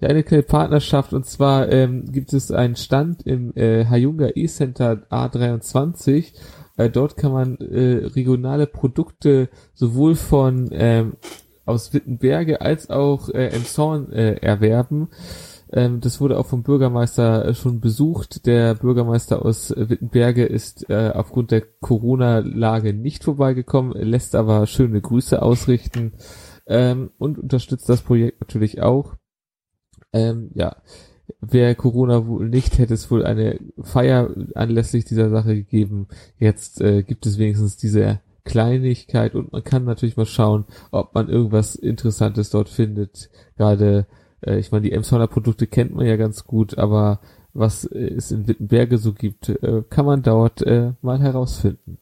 ja, 0.00 0.08
eine 0.08 0.22
kleine 0.22 0.44
Partnerschaft 0.44 1.12
und 1.12 1.26
zwar 1.26 1.68
ähm, 1.72 2.04
gibt 2.12 2.32
es 2.32 2.52
einen 2.52 2.76
Stand 2.76 3.26
im 3.26 3.52
äh, 3.56 3.86
Hayunga 3.86 4.28
E-Center 4.36 5.02
A23. 5.10 6.32
Äh, 6.78 6.88
dort 6.88 7.16
kann 7.16 7.32
man 7.32 7.56
äh, 7.56 8.06
regionale 8.06 8.66
Produkte 8.66 9.50
sowohl 9.74 10.14
von 10.14 10.70
ähm, 10.72 11.16
aus 11.66 11.92
Wittenberge 11.92 12.62
als 12.62 12.88
auch 12.88 13.28
äh, 13.28 13.48
Emshorn 13.48 14.10
äh, 14.12 14.36
erwerben. 14.36 15.08
Ähm, 15.70 16.00
das 16.00 16.20
wurde 16.20 16.38
auch 16.38 16.46
vom 16.46 16.62
Bürgermeister 16.62 17.44
äh, 17.46 17.54
schon 17.54 17.80
besucht. 17.80 18.46
Der 18.46 18.74
Bürgermeister 18.74 19.44
aus 19.44 19.74
Wittenberge 19.76 20.46
ist 20.46 20.88
äh, 20.88 21.12
aufgrund 21.14 21.50
der 21.50 21.60
Corona-Lage 21.60 22.94
nicht 22.94 23.24
vorbeigekommen, 23.24 23.92
lässt 23.92 24.34
aber 24.34 24.66
schöne 24.66 25.00
Grüße 25.00 25.42
ausrichten 25.42 26.14
ähm, 26.66 27.10
und 27.18 27.38
unterstützt 27.38 27.88
das 27.88 28.02
Projekt 28.02 28.40
natürlich 28.40 28.80
auch. 28.80 29.16
Ähm, 30.12 30.50
ja, 30.54 30.76
wäre 31.40 31.74
Corona 31.74 32.26
wohl 32.26 32.48
nicht, 32.48 32.78
hätte 32.78 32.94
es 32.94 33.10
wohl 33.10 33.24
eine 33.24 33.58
Feier 33.80 34.30
anlässlich 34.54 35.04
dieser 35.04 35.30
Sache 35.30 35.54
gegeben. 35.54 36.08
Jetzt 36.38 36.80
äh, 36.80 37.02
gibt 37.02 37.26
es 37.26 37.38
wenigstens 37.38 37.76
diese 37.76 38.20
Kleinigkeit 38.44 39.34
und 39.34 39.52
man 39.52 39.62
kann 39.62 39.84
natürlich 39.84 40.16
mal 40.16 40.26
schauen, 40.26 40.64
ob 40.90 41.14
man 41.14 41.28
irgendwas 41.28 41.74
Interessantes 41.74 42.50
dort 42.50 42.68
findet. 42.68 43.30
Gerade, 43.56 44.06
äh, 44.40 44.58
ich 44.58 44.72
meine, 44.72 44.82
die 44.82 44.92
Emshorner 44.92 45.28
Produkte 45.28 45.66
kennt 45.66 45.94
man 45.94 46.06
ja 46.06 46.16
ganz 46.16 46.44
gut, 46.44 46.78
aber 46.78 47.20
was 47.54 47.84
es 47.84 48.30
in 48.30 48.48
Wittenberge 48.48 48.98
so 48.98 49.12
gibt, 49.12 49.48
äh, 49.48 49.82
kann 49.88 50.06
man 50.06 50.22
dort 50.22 50.62
äh, 50.62 50.92
mal 51.02 51.20
herausfinden. 51.20 51.98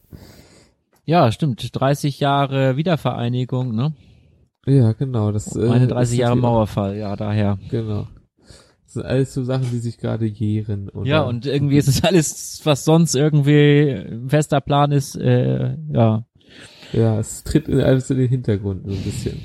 Ja, 1.05 1.31
stimmt. 1.31 1.69
30 1.73 2.19
Jahre 2.19 2.75
Wiedervereinigung, 2.75 3.73
ne? 3.73 3.93
Ja, 4.65 4.91
genau. 4.91 5.31
Das, 5.31 5.55
äh, 5.55 5.65
Meine 5.65 5.87
30 5.87 6.19
Jahre 6.19 6.35
Mauerfall, 6.35 6.97
ja, 6.97 7.15
daher. 7.15 7.57
Genau. 7.69 8.07
Das 8.87 8.93
sind 8.93 9.05
alles 9.05 9.33
so 9.33 9.43
Sachen, 9.43 9.69
die 9.69 9.79
sich 9.79 9.97
gerade 9.97 10.25
jähren. 10.25 10.87
Oder? 10.87 11.05
Ja, 11.05 11.21
und 11.23 11.45
irgendwie 11.45 11.75
ist 11.75 11.89
es 11.89 12.05
alles, 12.05 12.61
was 12.63 12.85
sonst 12.85 13.15
irgendwie 13.15 13.91
ein 13.91 14.29
fester 14.29 14.61
Plan 14.61 14.93
ist, 14.93 15.17
äh, 15.17 15.75
ja. 15.91 16.25
Ja, 16.93 17.19
es 17.19 17.43
tritt 17.43 17.67
in 17.67 17.81
alles 17.81 18.09
in 18.11 18.17
den 18.17 18.29
Hintergrund 18.29 18.85
so 18.85 18.93
ein 18.93 19.03
bisschen. 19.03 19.41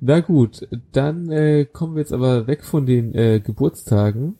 Na 0.00 0.20
gut, 0.20 0.68
dann 0.92 1.30
äh, 1.30 1.64
kommen 1.64 1.94
wir 1.94 2.00
jetzt 2.00 2.12
aber 2.12 2.46
weg 2.46 2.64
von 2.64 2.84
den 2.84 3.14
äh, 3.14 3.40
Geburtstagen. 3.40 4.36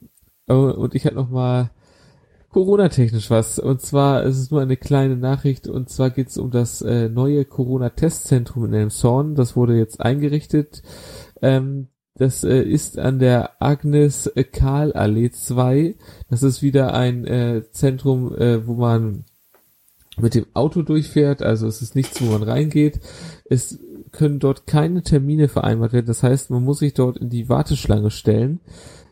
Oh, 0.49 0.71
und 0.77 0.95
ich 0.95 1.07
hatte 1.07 1.15
noch 1.15 1.31
mal 1.31 1.71
Corona-technisch 2.51 3.31
was. 3.31 3.59
Und 3.59 3.81
zwar 3.81 4.25
ist 4.25 4.37
es 4.37 4.51
nur 4.51 4.61
eine 4.61 4.77
kleine 4.77 5.17
Nachricht. 5.17 5.67
Und 5.67 5.89
zwar 5.89 6.11
geht 6.11 6.29
es 6.29 6.37
um 6.37 6.51
das 6.51 6.83
äh, 6.83 7.09
neue 7.09 7.47
Corona-Testzentrum 7.47 8.67
in 8.67 8.75
Elmshorn. 8.75 9.35
Das 9.35 9.57
wurde 9.57 9.79
jetzt 9.79 10.03
eingerichtet. 10.03 10.83
Ähm, 11.41 11.89
das 12.17 12.45
äh, 12.45 12.63
ist 12.63 12.99
an 12.99 13.19
der 13.19 13.63
Agnes 13.63 14.31
Karl 14.53 14.93
Allee 14.93 15.31
2. 15.31 15.97
Das 16.31 16.43
ist 16.43 16.63
wieder 16.63 16.95
ein 16.95 17.27
äh, 17.27 17.63
Zentrum, 17.71 18.35
äh, 18.37 18.67
wo 18.67 18.75
man 18.75 19.25
mit 20.17 20.35
dem 20.35 20.47
Auto 20.55 20.83
durchfährt. 20.83 21.43
Also 21.43 21.67
es 21.67 21.83
ist 21.83 21.97
nichts, 21.97 22.23
wo 22.23 22.27
man 22.27 22.43
reingeht. 22.43 23.01
Es 23.45 23.81
können 24.13 24.39
dort 24.39 24.67
keine 24.67 25.03
Termine 25.03 25.49
vereinbart 25.49 25.93
werden. 25.93 26.07
Das 26.07 26.23
heißt, 26.23 26.51
man 26.51 26.63
muss 26.63 26.79
sich 26.79 26.95
dort 26.95 27.17
in 27.17 27.31
die 27.31 27.49
Warteschlange 27.49 28.11
stellen. 28.11 28.61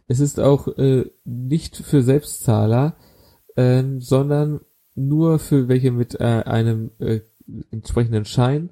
Es 0.06 0.20
ist 0.20 0.38
auch 0.38 0.68
äh, 0.78 1.10
nicht 1.24 1.76
für 1.76 2.02
Selbstzahler 2.02 2.96
ähm, 3.56 4.00
sondern 4.00 4.60
nur 4.94 5.38
für 5.38 5.68
welche 5.68 5.90
mit 5.90 6.20
äh, 6.20 6.42
einem 6.44 6.90
äh, 6.98 7.20
entsprechenden 7.70 8.24
Schein. 8.24 8.70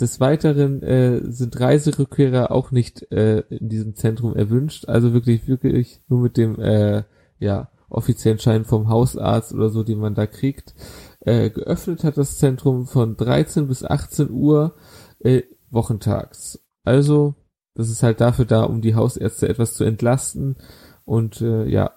Des 0.00 0.18
Weiteren 0.18 0.82
äh, 0.82 1.20
sind 1.30 1.60
Reiserückkehrer 1.60 2.50
auch 2.50 2.72
nicht 2.72 3.12
äh, 3.12 3.40
in 3.48 3.68
diesem 3.68 3.94
Zentrum 3.94 4.34
erwünscht, 4.34 4.88
also 4.88 5.12
wirklich 5.12 5.46
wirklich 5.46 6.00
nur 6.08 6.20
mit 6.20 6.36
dem 6.36 6.58
äh, 6.60 7.04
ja 7.38 7.70
offiziellen 7.88 8.40
Schein 8.40 8.64
vom 8.64 8.88
Hausarzt 8.88 9.54
oder 9.54 9.70
so, 9.70 9.84
den 9.84 9.98
man 9.98 10.16
da 10.16 10.26
kriegt. 10.26 10.74
Äh, 11.20 11.50
geöffnet 11.50 12.02
hat 12.02 12.16
das 12.16 12.38
Zentrum 12.38 12.86
von 12.86 13.16
13 13.16 13.68
bis 13.68 13.84
18 13.84 14.30
Uhr 14.30 14.74
äh, 15.20 15.42
wochentags. 15.70 16.58
Also 16.82 17.34
das 17.74 17.88
ist 17.88 18.02
halt 18.02 18.20
dafür 18.20 18.46
da, 18.46 18.64
um 18.64 18.80
die 18.80 18.96
Hausärzte 18.96 19.48
etwas 19.48 19.74
zu 19.74 19.84
entlasten 19.84 20.56
und 21.04 21.40
äh, 21.40 21.66
ja, 21.66 21.92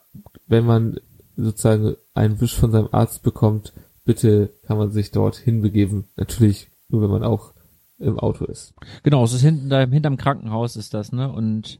wenn 0.48 0.66
man 0.66 1.00
sozusagen 1.36 1.96
einen 2.13 2.42
Wisch 2.42 2.56
von 2.56 2.72
seinem 2.72 2.89
Arzt 2.92 3.24
bekommt, 3.24 3.74
bitte 4.06 4.54
kann 4.63 4.77
man 4.77 4.92
sich 4.92 5.12
dort 5.12 5.36
hinbegeben. 5.36 6.06
Natürlich 6.16 6.70
nur, 6.89 7.01
wenn 7.01 7.12
man 7.12 7.24
auch 7.24 7.54
im 8.00 8.20
Auto 8.20 8.46
ist. 8.46 8.74
Genau, 9.04 9.24
es 9.24 9.34
ist 9.34 9.42
hinten 9.42 9.70
da 9.70 9.86
hinterm 9.86 10.18
Krankenhaus 10.18 10.75
ist 10.75 10.94
das, 10.94 11.12
ne? 11.12 11.32
Und 11.32 11.80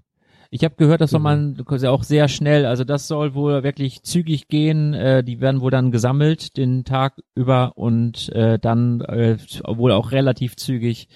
ich 0.50 0.64
habe 0.64 0.76
gehört, 0.76 1.02
das 1.02 1.12
soll 1.12 1.20
genau. 1.20 1.66
man 1.68 1.80
ja 1.80 1.92
auch 1.92 2.04
sehr 2.04 2.28
schnell, 2.30 2.66
also 2.66 2.84
das 2.84 3.08
soll 3.08 3.34
wohl 3.34 3.64
wirklich 3.64 4.04
zügig 4.04 4.48
gehen. 4.48 4.94
Äh, 4.94 5.24
die 5.24 5.42
werden 5.42 5.62
wohl 5.62 5.72
dann 5.72 5.92
gesammelt 5.92 6.56
den 6.58 6.86
Tag 6.86 7.22
über 7.36 7.74
und 7.76 8.30
äh, 8.30 8.58
dann 8.58 9.02
äh, 9.02 9.38
wohl 9.66 9.92
auch 9.92 10.12
relativ 10.12 10.56
zügig 10.56 11.10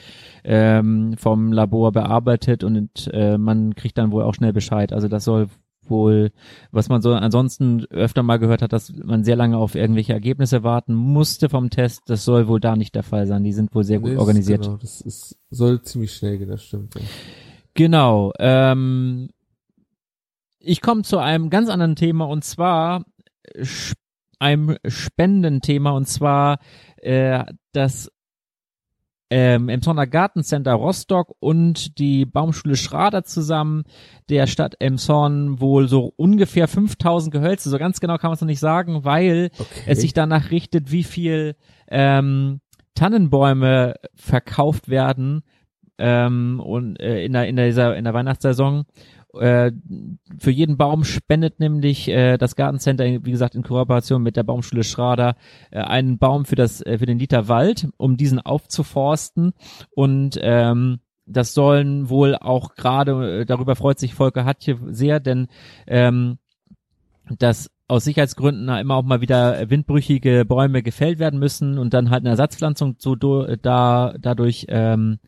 ähm, 0.43 1.15
vom 1.17 1.53
Labor 1.53 1.91
bearbeitet 1.91 2.63
und 2.63 3.09
äh, 3.13 3.37
man 3.37 3.75
kriegt 3.75 3.97
dann 3.97 4.11
wohl 4.11 4.23
auch 4.23 4.33
schnell 4.33 4.53
Bescheid. 4.53 4.91
Also 4.91 5.07
das 5.07 5.23
soll 5.23 5.47
wohl, 5.83 6.31
was 6.71 6.89
man 6.89 7.01
so 7.01 7.13
ansonsten 7.13 7.85
öfter 7.85 8.23
mal 8.23 8.37
gehört 8.37 8.61
hat, 8.61 8.73
dass 8.73 8.93
man 8.93 9.23
sehr 9.23 9.35
lange 9.35 9.57
auf 9.57 9.75
irgendwelche 9.75 10.13
Ergebnisse 10.13 10.63
warten 10.63 10.93
musste 10.93 11.49
vom 11.49 11.69
Test. 11.69 12.03
Das 12.07 12.25
soll 12.25 12.47
wohl 12.47 12.59
da 12.59 12.75
nicht 12.75 12.95
der 12.95 13.03
Fall 13.03 13.27
sein. 13.27 13.43
Die 13.43 13.53
sind 13.53 13.73
wohl 13.73 13.83
sehr 13.83 13.99
gut 13.99 14.11
nee, 14.11 14.17
organisiert. 14.17 14.63
Genau, 14.63 14.77
das 14.77 15.01
ist, 15.01 15.37
soll 15.49 15.81
ziemlich 15.81 16.13
schnell 16.13 16.37
gehen, 16.37 16.49
das 16.49 16.63
stimmt. 16.63 16.95
Ja. 16.95 17.01
Genau. 17.73 18.31
Ähm, 18.39 19.29
ich 20.59 20.81
komme 20.81 21.03
zu 21.03 21.17
einem 21.17 21.49
ganz 21.49 21.69
anderen 21.69 21.95
Thema 21.95 22.25
und 22.25 22.43
zwar 22.43 23.03
einem 24.39 24.77
Spendenthema 24.85 25.91
und 25.91 26.07
zwar 26.07 26.59
äh, 26.97 27.43
das 27.71 28.11
ähm, 29.33 29.69
im 29.69 29.81
Sonner 29.81 30.07
Gartencenter 30.07 30.73
Rostock 30.73 31.33
und 31.39 31.97
die 31.99 32.25
Baumschule 32.25 32.75
Schrader 32.75 33.23
zusammen 33.23 33.85
der 34.29 34.45
Stadt 34.45 34.75
Emshorn 34.79 35.61
wohl 35.61 35.87
so 35.87 36.13
ungefähr 36.17 36.67
5000 36.67 37.33
Gehölze, 37.33 37.69
so 37.69 37.77
ganz 37.79 38.01
genau 38.01 38.17
kann 38.17 38.29
man 38.29 38.35
es 38.35 38.41
noch 38.41 38.47
nicht 38.47 38.59
sagen, 38.59 39.05
weil 39.05 39.49
okay. 39.57 39.83
es 39.87 40.01
sich 40.01 40.11
danach 40.13 40.51
richtet, 40.51 40.91
wie 40.91 41.05
viel 41.05 41.55
ähm, 41.87 42.59
Tannenbäume 42.93 43.95
verkauft 44.15 44.89
werden 44.89 45.43
ähm, 45.97 46.59
und 46.59 46.99
äh, 46.99 47.23
in 47.23 47.31
der 47.31 47.47
in 47.47 47.55
dieser 47.55 47.95
in 47.95 48.03
der 48.03 48.13
Weihnachtssaison 48.13 48.83
äh, 49.33 49.71
für 50.37 50.51
jeden 50.51 50.77
Baum 50.77 51.03
spendet 51.03 51.59
nämlich 51.59 52.07
äh, 52.07 52.37
das 52.37 52.55
Gartencenter, 52.55 53.05
wie 53.05 53.31
gesagt, 53.31 53.55
in 53.55 53.63
Kooperation 53.63 54.21
mit 54.21 54.35
der 54.35 54.43
Baumschule 54.43 54.83
Schrader, 54.83 55.35
äh, 55.71 55.79
einen 55.79 56.17
Baum 56.17 56.45
für 56.45 56.55
das 56.55 56.81
äh, 56.81 56.97
für 56.97 57.05
den 57.05 57.19
Liter 57.19 57.47
Wald, 57.47 57.87
um 57.97 58.17
diesen 58.17 58.39
aufzuforsten. 58.39 59.53
Und 59.91 60.37
ähm, 60.41 60.99
das 61.25 61.53
sollen 61.53 62.09
wohl 62.09 62.35
auch 62.35 62.75
gerade, 62.75 63.41
äh, 63.41 63.45
darüber 63.45 63.75
freut 63.75 63.99
sich 63.99 64.13
Volker 64.13 64.45
Hatje 64.45 64.77
sehr, 64.87 65.19
denn 65.19 65.47
ähm, 65.87 66.37
dass 67.37 67.69
aus 67.87 68.05
Sicherheitsgründen 68.05 68.69
immer 68.69 68.95
auch 68.95 69.03
mal 69.03 69.21
wieder 69.21 69.69
windbrüchige 69.69 70.45
Bäume 70.45 70.81
gefällt 70.81 71.19
werden 71.19 71.39
müssen 71.39 71.77
und 71.77 71.93
dann 71.93 72.09
halt 72.09 72.21
eine 72.21 72.29
Ersatzpflanzung 72.29 72.95
so 72.99 73.15
da 73.15 74.13
dadurch 74.17 74.65
ähm, 74.69 75.19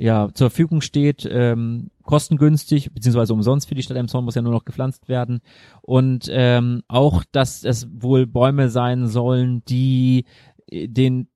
ja 0.00 0.28
zur 0.32 0.50
Verfügung 0.50 0.80
steht, 0.80 1.28
ähm, 1.30 1.90
kostengünstig, 2.02 2.92
beziehungsweise 2.92 3.32
umsonst 3.32 3.68
für 3.68 3.74
die 3.74 3.82
Stadt 3.82 3.96
Emshorn 3.96 4.24
muss 4.24 4.34
ja 4.34 4.42
nur 4.42 4.52
noch 4.52 4.64
gepflanzt 4.64 5.08
werden. 5.08 5.40
Und 5.82 6.28
ähm, 6.30 6.82
auch, 6.88 7.24
dass 7.30 7.64
es 7.64 7.88
wohl 7.92 8.26
Bäume 8.26 8.68
sein 8.70 9.06
sollen, 9.06 9.62
die 9.66 10.24
äh, 10.66 10.88
den 10.88 11.28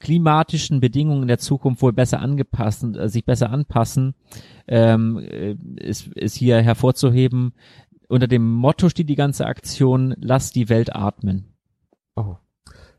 klimatischen 0.00 0.80
Bedingungen 0.80 1.22
in 1.22 1.28
der 1.28 1.38
Zukunft 1.38 1.82
wohl 1.82 1.92
besser 1.92 2.20
angepasst, 2.20 2.84
äh, 2.84 3.08
sich 3.08 3.24
besser 3.24 3.50
anpassen, 3.50 4.14
ähm, 4.66 5.18
äh, 5.18 5.56
ist, 5.76 6.08
ist 6.08 6.36
hier 6.36 6.60
hervorzuheben. 6.60 7.52
Unter 8.08 8.26
dem 8.26 8.50
Motto 8.52 8.88
steht 8.88 9.08
die 9.08 9.16
ganze 9.16 9.46
Aktion, 9.46 10.14
lass 10.18 10.50
die 10.50 10.68
Welt 10.68 10.94
atmen. 10.94 11.54
Oh, 12.16 12.36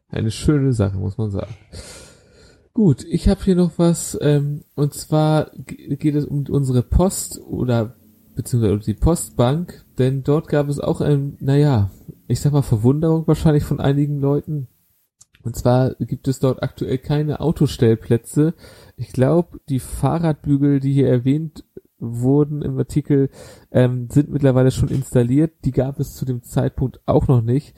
eine 0.07 0.31
schöne 0.31 0.73
Sache, 0.73 0.97
muss 0.97 1.17
man 1.17 1.29
sagen. 1.29 1.53
Gut, 2.73 3.03
ich 3.03 3.27
habe 3.27 3.43
hier 3.43 3.55
noch 3.55 3.73
was, 3.77 4.17
ähm, 4.21 4.63
und 4.75 4.93
zwar 4.93 5.51
geht 5.55 6.15
es 6.15 6.25
um 6.25 6.45
unsere 6.49 6.83
Post 6.83 7.41
oder 7.41 7.95
beziehungsweise 8.35 8.73
um 8.73 8.79
die 8.79 8.93
Postbank, 8.93 9.83
denn 9.97 10.23
dort 10.23 10.47
gab 10.47 10.69
es 10.69 10.79
auch 10.79 11.01
ein, 11.01 11.35
naja, 11.41 11.91
ich 12.27 12.39
sag 12.39 12.53
mal 12.53 12.61
Verwunderung 12.61 13.27
wahrscheinlich 13.27 13.63
von 13.63 13.79
einigen 13.79 14.19
Leuten. 14.19 14.67
Und 15.43 15.55
zwar 15.55 15.95
gibt 15.95 16.27
es 16.27 16.39
dort 16.39 16.61
aktuell 16.61 16.97
keine 16.99 17.39
Autostellplätze. 17.39 18.53
Ich 18.97 19.11
glaube, 19.13 19.59
die 19.67 19.79
Fahrradbügel, 19.79 20.79
die 20.79 20.93
hier 20.93 21.09
erwähnt 21.09 21.63
wurden 21.97 22.61
im 22.61 22.77
Artikel, 22.77 23.29
ähm, 23.71 24.09
sind 24.09 24.29
mittlerweile 24.29 24.71
schon 24.71 24.89
installiert. 24.89 25.53
Die 25.65 25.71
gab 25.71 25.99
es 25.99 26.15
zu 26.15 26.25
dem 26.25 26.43
Zeitpunkt 26.43 27.01
auch 27.05 27.27
noch 27.27 27.41
nicht. 27.41 27.73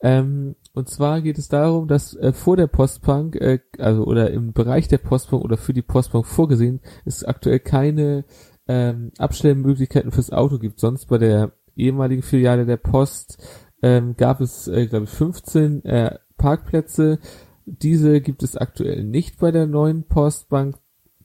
Ähm, 0.00 0.56
und 0.74 0.88
zwar 0.88 1.20
geht 1.20 1.38
es 1.38 1.48
darum, 1.48 1.86
dass 1.86 2.14
äh, 2.16 2.32
vor 2.32 2.56
der 2.56 2.66
Postbank, 2.66 3.36
äh, 3.36 3.60
also 3.78 4.04
oder 4.04 4.30
im 4.30 4.52
Bereich 4.52 4.88
der 4.88 4.98
Postbank 4.98 5.44
oder 5.44 5.56
für 5.56 5.74
die 5.74 5.82
Postbank 5.82 6.26
vorgesehen, 6.26 6.80
es 7.04 7.24
aktuell 7.24 7.60
keine 7.60 8.24
ähm, 8.68 9.12
Abstellmöglichkeiten 9.18 10.12
fürs 10.12 10.32
Auto 10.32 10.58
gibt. 10.58 10.80
Sonst 10.80 11.06
bei 11.06 11.18
der 11.18 11.52
ehemaligen 11.76 12.22
Filiale 12.22 12.64
der 12.64 12.78
Post 12.78 13.42
ähm, 13.82 14.16
gab 14.16 14.40
es, 14.40 14.68
äh, 14.68 14.86
glaube 14.86 15.04
ich, 15.04 15.10
15 15.10 15.84
äh, 15.84 16.18
Parkplätze. 16.38 17.18
Diese 17.66 18.20
gibt 18.20 18.42
es 18.42 18.56
aktuell 18.56 19.04
nicht 19.04 19.38
bei 19.38 19.50
der 19.50 19.66
neuen 19.66 20.04
Postbank, 20.04 20.76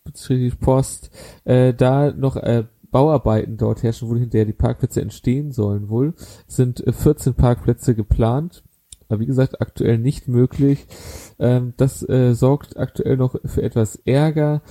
beziehungsweise 0.03 0.57
Post, 0.57 1.11
äh, 1.45 1.73
da 1.73 2.11
noch 2.11 2.35
äh, 2.35 2.65
Bauarbeiten 2.91 3.57
dort 3.57 3.83
herrschen, 3.83 4.09
wo 4.09 4.15
hinterher 4.15 4.45
die 4.45 4.53
Parkplätze 4.53 5.01
entstehen 5.01 5.51
sollen 5.51 5.89
wohl, 5.89 6.13
sind 6.47 6.85
äh, 6.85 6.91
14 6.91 7.33
Parkplätze 7.33 7.95
geplant. 7.95 8.63
Aber 9.09 9.19
wie 9.19 9.25
gesagt, 9.25 9.61
aktuell 9.61 9.97
nicht 9.97 10.27
möglich. 10.27 10.85
Ähm, 11.39 11.73
das 11.77 12.07
äh, 12.07 12.33
sorgt 12.33 12.77
aktuell 12.77 13.17
noch 13.17 13.35
für 13.45 13.61
etwas 13.61 13.95
Ärger. 14.05 14.61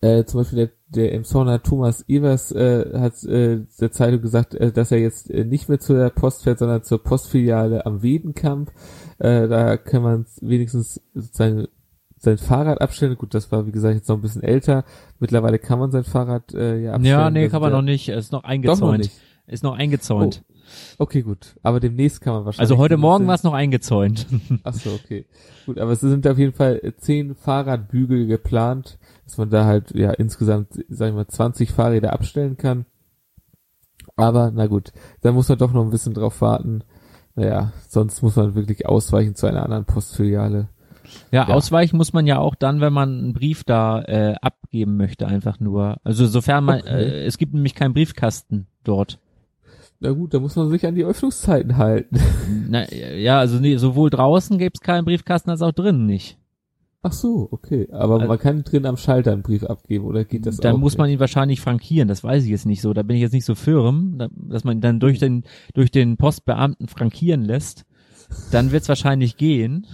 Äh, 0.00 0.24
zum 0.24 0.40
Beispiel 0.40 0.58
der, 0.58 0.70
der 0.88 1.14
Emsonner 1.14 1.62
Thomas 1.62 2.08
Evers 2.08 2.52
äh, 2.52 2.98
hat 2.98 3.22
äh, 3.24 3.60
der 3.80 3.92
Zeitung 3.92 4.22
gesagt, 4.22 4.54
äh, 4.54 4.72
dass 4.72 4.90
er 4.90 4.98
jetzt 4.98 5.30
äh, 5.30 5.44
nicht 5.44 5.68
mehr 5.68 5.78
zu 5.78 5.94
der 5.94 6.10
Post 6.10 6.44
fährt, 6.44 6.58
sondern 6.58 6.82
zur 6.82 7.02
Postfiliale 7.02 7.84
am 7.86 8.02
Wedenkamp. 8.02 8.72
Äh, 9.18 9.46
da 9.48 9.76
kann 9.76 10.02
man 10.02 10.26
wenigstens 10.40 11.00
sein, 11.14 11.68
sein 12.16 12.38
Fahrrad 12.38 12.80
abstellen. 12.80 13.16
Gut, 13.16 13.34
das 13.34 13.52
war 13.52 13.66
wie 13.66 13.72
gesagt 13.72 13.94
jetzt 13.94 14.08
noch 14.08 14.16
ein 14.16 14.22
bisschen 14.22 14.42
älter. 14.42 14.84
Mittlerweile 15.20 15.58
kann 15.58 15.78
man 15.78 15.90
sein 15.90 16.04
Fahrrad 16.04 16.54
äh, 16.54 16.80
ja 16.80 16.92
abstellen. 16.94 17.18
Ja, 17.18 17.30
nee, 17.30 17.48
kann 17.48 17.60
man 17.60 17.72
noch 17.72 17.82
nicht. 17.82 18.08
Es 18.08 18.26
ist 18.26 18.32
noch 18.32 18.44
eingezäunt. 18.44 18.80
Doch 18.80 18.86
noch 18.86 18.96
nicht. 18.96 19.12
Ist 19.46 19.62
noch 19.62 19.76
eingezäunt. 19.76 20.42
Oh. 20.48 20.53
Okay, 20.98 21.22
gut. 21.22 21.56
Aber 21.62 21.80
demnächst 21.80 22.20
kann 22.20 22.34
man 22.34 22.44
wahrscheinlich. 22.44 22.70
Also 22.70 22.78
heute 22.78 22.96
Morgen 22.96 23.26
war 23.26 23.34
es 23.34 23.42
noch 23.42 23.54
eingezäunt. 23.54 24.26
Ach 24.64 24.74
so, 24.74 24.90
okay. 24.90 25.26
Gut, 25.66 25.78
aber 25.78 25.92
es 25.92 26.00
sind 26.00 26.26
auf 26.26 26.38
jeden 26.38 26.52
Fall 26.52 26.94
zehn 26.98 27.34
Fahrradbügel 27.34 28.26
geplant 28.26 28.98
dass 29.24 29.38
man 29.38 29.50
da 29.50 29.64
halt 29.64 29.94
ja 29.94 30.10
insgesamt, 30.10 30.68
sag 30.88 31.08
ich 31.08 31.14
mal, 31.14 31.26
20 31.26 31.70
Fahrräder 31.70 32.12
abstellen 32.12 32.56
kann. 32.56 32.86
Aber 34.16 34.50
na 34.54 34.66
gut, 34.66 34.92
da 35.22 35.32
muss 35.32 35.48
man 35.48 35.58
doch 35.58 35.72
noch 35.72 35.82
ein 35.82 35.90
bisschen 35.90 36.14
drauf 36.14 36.40
warten. 36.40 36.84
Naja, 37.34 37.72
sonst 37.88 38.22
muss 38.22 38.36
man 38.36 38.54
wirklich 38.54 38.86
ausweichen 38.86 39.34
zu 39.34 39.46
einer 39.46 39.64
anderen 39.64 39.86
Postfiliale. 39.86 40.68
Ja, 41.32 41.48
ja, 41.48 41.54
ausweichen 41.54 41.96
muss 41.96 42.12
man 42.12 42.26
ja 42.26 42.38
auch 42.38 42.54
dann, 42.54 42.80
wenn 42.80 42.92
man 42.92 43.18
einen 43.18 43.32
Brief 43.32 43.64
da 43.64 44.02
äh, 44.02 44.34
abgeben 44.40 44.96
möchte, 44.96 45.26
einfach 45.26 45.58
nur. 45.58 45.98
Also 46.04 46.26
sofern 46.26 46.64
man, 46.64 46.80
okay. 46.80 46.88
äh, 46.88 47.24
es 47.24 47.36
gibt 47.38 47.54
nämlich 47.54 47.74
keinen 47.74 47.92
Briefkasten 47.92 48.66
dort. 48.84 49.18
Na 50.04 50.10
gut, 50.10 50.34
da 50.34 50.38
muss 50.38 50.54
man 50.54 50.68
sich 50.68 50.86
an 50.86 50.94
die 50.94 51.04
Öffnungszeiten 51.04 51.78
halten. 51.78 52.18
Na, 52.68 52.92
ja, 52.92 53.38
also 53.38 53.58
nee, 53.58 53.78
sowohl 53.78 54.10
draußen 54.10 54.58
gibt's 54.58 54.80
keinen 54.80 55.06
Briefkasten 55.06 55.48
als 55.48 55.62
auch 55.62 55.72
drinnen 55.72 56.04
nicht. 56.04 56.38
Ach 57.02 57.12
so, 57.12 57.48
okay. 57.50 57.88
Aber 57.90 58.16
also, 58.16 58.26
man 58.26 58.38
kann 58.38 58.64
drin 58.64 58.84
am 58.84 58.98
Schalter 58.98 59.32
einen 59.32 59.40
Brief 59.40 59.64
abgeben 59.64 60.04
oder 60.04 60.26
geht 60.26 60.44
das 60.44 60.58
Dann 60.58 60.78
muss 60.78 60.98
man 60.98 61.08
ihn 61.08 61.20
wahrscheinlich 61.20 61.62
frankieren, 61.62 62.06
das 62.06 62.22
weiß 62.22 62.44
ich 62.44 62.50
jetzt 62.50 62.66
nicht 62.66 62.82
so. 62.82 62.92
Da 62.92 63.02
bin 63.02 63.16
ich 63.16 63.22
jetzt 63.22 63.32
nicht 63.32 63.46
so 63.46 63.54
firm, 63.54 64.18
dass 64.50 64.64
man 64.64 64.76
ihn 64.76 64.80
dann 64.82 65.00
durch 65.00 65.18
den, 65.18 65.44
durch 65.72 65.90
den 65.90 66.18
Postbeamten 66.18 66.86
frankieren 66.86 67.40
lässt. 67.40 67.86
Dann 68.52 68.72
wird's 68.72 68.90
wahrscheinlich 68.90 69.38
gehen. 69.38 69.86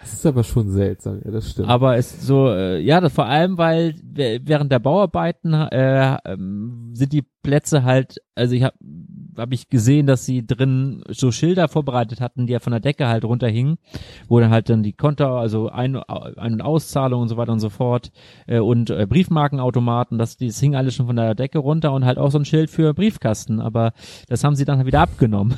Das 0.00 0.14
ist 0.14 0.24
aber 0.24 0.44
schon 0.44 0.70
seltsam, 0.70 1.20
ja, 1.24 1.30
das 1.30 1.50
stimmt. 1.50 1.68
Aber 1.68 1.96
es 1.96 2.26
so, 2.26 2.48
äh, 2.48 2.80
ja, 2.80 3.00
das 3.00 3.12
vor 3.12 3.26
allem, 3.26 3.58
weil 3.58 3.94
während 4.02 4.72
der 4.72 4.78
Bauarbeiten 4.78 5.52
äh, 5.52 6.16
ähm, 6.24 6.90
sind 6.94 7.12
die 7.12 7.24
Plätze 7.42 7.84
halt, 7.84 8.16
also 8.34 8.54
ich 8.54 8.62
habe 8.62 8.74
hab 9.36 9.52
ich 9.52 9.68
gesehen, 9.68 10.06
dass 10.06 10.24
sie 10.24 10.46
drin 10.46 11.04
so 11.08 11.30
Schilder 11.30 11.68
vorbereitet 11.68 12.20
hatten, 12.20 12.46
die 12.46 12.54
ja 12.54 12.60
von 12.60 12.72
der 12.72 12.80
Decke 12.80 13.08
halt 13.08 13.24
runterhingen, 13.24 13.76
wo 14.26 14.40
dann 14.40 14.50
halt 14.50 14.70
dann 14.70 14.82
die 14.82 14.94
Konto, 14.94 15.38
also 15.38 15.68
Ein-, 15.68 15.96
Ein 15.96 16.54
und 16.54 16.62
Auszahlung 16.62 17.22
und 17.22 17.28
so 17.28 17.36
weiter 17.36 17.52
und 17.52 17.60
so 17.60 17.68
fort 17.68 18.10
äh, 18.46 18.58
und 18.58 18.88
äh, 18.88 19.06
Briefmarkenautomaten, 19.06 20.18
das, 20.18 20.38
das 20.38 20.60
hing 20.60 20.76
alles 20.76 20.94
schon 20.94 21.06
von 21.06 21.16
der 21.16 21.34
Decke 21.34 21.58
runter 21.58 21.92
und 21.92 22.06
halt 22.06 22.18
auch 22.18 22.30
so 22.30 22.38
ein 22.38 22.46
Schild 22.46 22.70
für 22.70 22.94
Briefkasten, 22.94 23.60
aber 23.60 23.92
das 24.28 24.44
haben 24.44 24.56
sie 24.56 24.64
dann 24.64 24.86
wieder 24.86 25.00
abgenommen. 25.00 25.56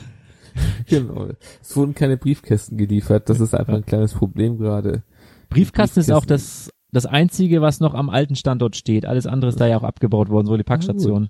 genau. 0.89 1.29
Es 1.61 1.77
wurden 1.77 1.95
keine 1.95 2.17
Briefkästen 2.17 2.77
geliefert. 2.77 3.29
Das 3.29 3.41
ist 3.41 3.55
einfach 3.55 3.75
ein 3.75 3.87
kleines 3.87 4.15
Problem 4.15 4.59
gerade. 4.59 5.03
Briefkasten 5.49 6.01
ist 6.01 6.13
auch 6.13 6.25
das, 6.25 6.71
das 6.93 7.07
einzige, 7.07 7.61
was 7.61 7.81
noch 7.81 7.95
am 7.95 8.11
alten 8.11 8.37
Standort 8.37 8.77
steht. 8.77 9.07
Alles 9.07 9.27
andere 9.27 9.51
ist 9.51 9.61
da 9.61 9.67
ja 9.67 9.77
auch 9.79 9.83
abgebaut 9.83 10.29
worden, 10.29 10.47
so 10.47 10.57
die 10.57 10.63
Packstation. 10.63 11.29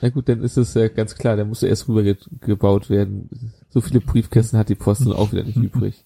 Na 0.00 0.08
gut, 0.08 0.28
dann 0.28 0.42
ist 0.42 0.56
es 0.56 0.74
ja 0.74 0.88
ganz 0.88 1.14
klar, 1.14 1.36
der 1.36 1.44
muss 1.44 1.62
erst 1.62 1.88
rüber 1.88 2.02
gebaut 2.40 2.90
werden. 2.90 3.28
So 3.68 3.80
viele 3.80 4.00
Briefkästen 4.00 4.58
hat 4.58 4.68
die 4.68 4.74
Post 4.74 5.02
dann 5.02 5.12
auch 5.12 5.32
wieder 5.32 5.44
nicht 5.44 5.56
übrig. 5.62 6.04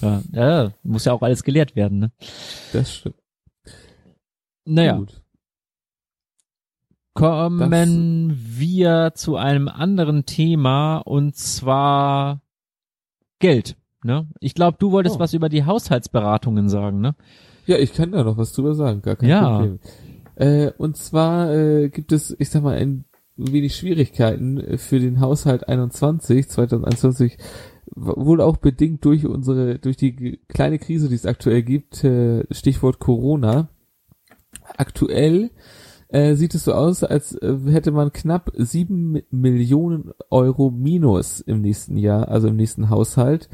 Ja, 0.00 0.22
ja, 0.32 0.72
muss 0.82 1.04
ja 1.04 1.12
auch 1.12 1.22
alles 1.22 1.42
geleert 1.42 1.76
werden, 1.76 1.98
ne? 1.98 2.12
Das 2.72 2.94
stimmt. 2.94 3.16
Naja. 4.64 4.96
Gut. 4.96 5.22
Kommen 7.18 8.28
das, 8.28 8.38
wir 8.58 9.12
zu 9.14 9.36
einem 9.36 9.68
anderen 9.68 10.24
Thema 10.24 10.98
und 10.98 11.36
zwar 11.36 12.40
Geld. 13.40 13.76
Ne? 14.04 14.28
Ich 14.40 14.54
glaube, 14.54 14.76
du 14.78 14.92
wolltest 14.92 15.16
oh. 15.16 15.18
was 15.18 15.34
über 15.34 15.48
die 15.48 15.64
Haushaltsberatungen 15.64 16.68
sagen, 16.68 17.00
ne? 17.00 17.14
Ja, 17.66 17.76
ich 17.76 17.92
kann 17.92 18.12
da 18.12 18.24
noch 18.24 18.38
was 18.38 18.52
drüber 18.52 18.74
sagen, 18.74 19.02
gar 19.02 19.16
kein 19.16 19.28
ja. 19.28 19.50
Problem. 19.50 19.78
Äh, 20.36 20.70
und 20.78 20.96
zwar 20.96 21.52
äh, 21.52 21.88
gibt 21.88 22.12
es, 22.12 22.34
ich 22.38 22.48
sag 22.48 22.62
mal, 22.62 22.76
ein 22.76 23.04
wenig 23.36 23.76
Schwierigkeiten 23.76 24.78
für 24.78 25.00
den 25.00 25.20
Haushalt 25.20 25.68
21, 25.68 26.48
2021, 26.48 27.36
wohl 27.94 28.40
auch 28.40 28.56
bedingt 28.56 29.04
durch 29.04 29.26
unsere, 29.26 29.78
durch 29.78 29.96
die 29.96 30.38
kleine 30.48 30.78
Krise, 30.78 31.08
die 31.08 31.14
es 31.14 31.26
aktuell 31.26 31.62
gibt, 31.62 32.04
äh, 32.04 32.44
Stichwort 32.52 32.98
Corona. 32.98 33.68
Aktuell 34.76 35.50
äh, 36.08 36.34
sieht 36.34 36.54
es 36.54 36.64
so 36.64 36.72
aus, 36.72 37.04
als 37.04 37.34
äh, 37.34 37.56
hätte 37.68 37.90
man 37.90 38.12
knapp 38.12 38.50
sieben 38.54 39.20
Millionen 39.30 40.12
Euro 40.30 40.70
Minus 40.70 41.40
im 41.40 41.60
nächsten 41.60 41.96
Jahr, 41.96 42.28
also 42.28 42.48
im 42.48 42.56
nächsten 42.56 42.90
Haushalt. 42.90 43.48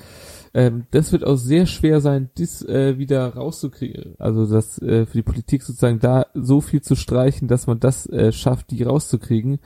Ähm, 0.54 0.84
das 0.92 1.10
wird 1.10 1.24
auch 1.24 1.36
sehr 1.36 1.66
schwer 1.66 2.00
sein, 2.00 2.30
das 2.38 2.64
äh, 2.64 2.96
wieder 2.96 3.34
rauszukriegen. 3.34 4.14
Also 4.18 4.46
das 4.46 4.80
äh, 4.80 5.04
für 5.04 5.18
die 5.18 5.22
Politik 5.22 5.62
sozusagen 5.64 5.98
da 5.98 6.26
so 6.34 6.60
viel 6.60 6.80
zu 6.80 6.94
streichen, 6.94 7.48
dass 7.48 7.66
man 7.66 7.80
das 7.80 8.06
äh, 8.06 8.30
schafft, 8.30 8.70
die 8.70 8.84
rauszukriegen. 8.84 9.58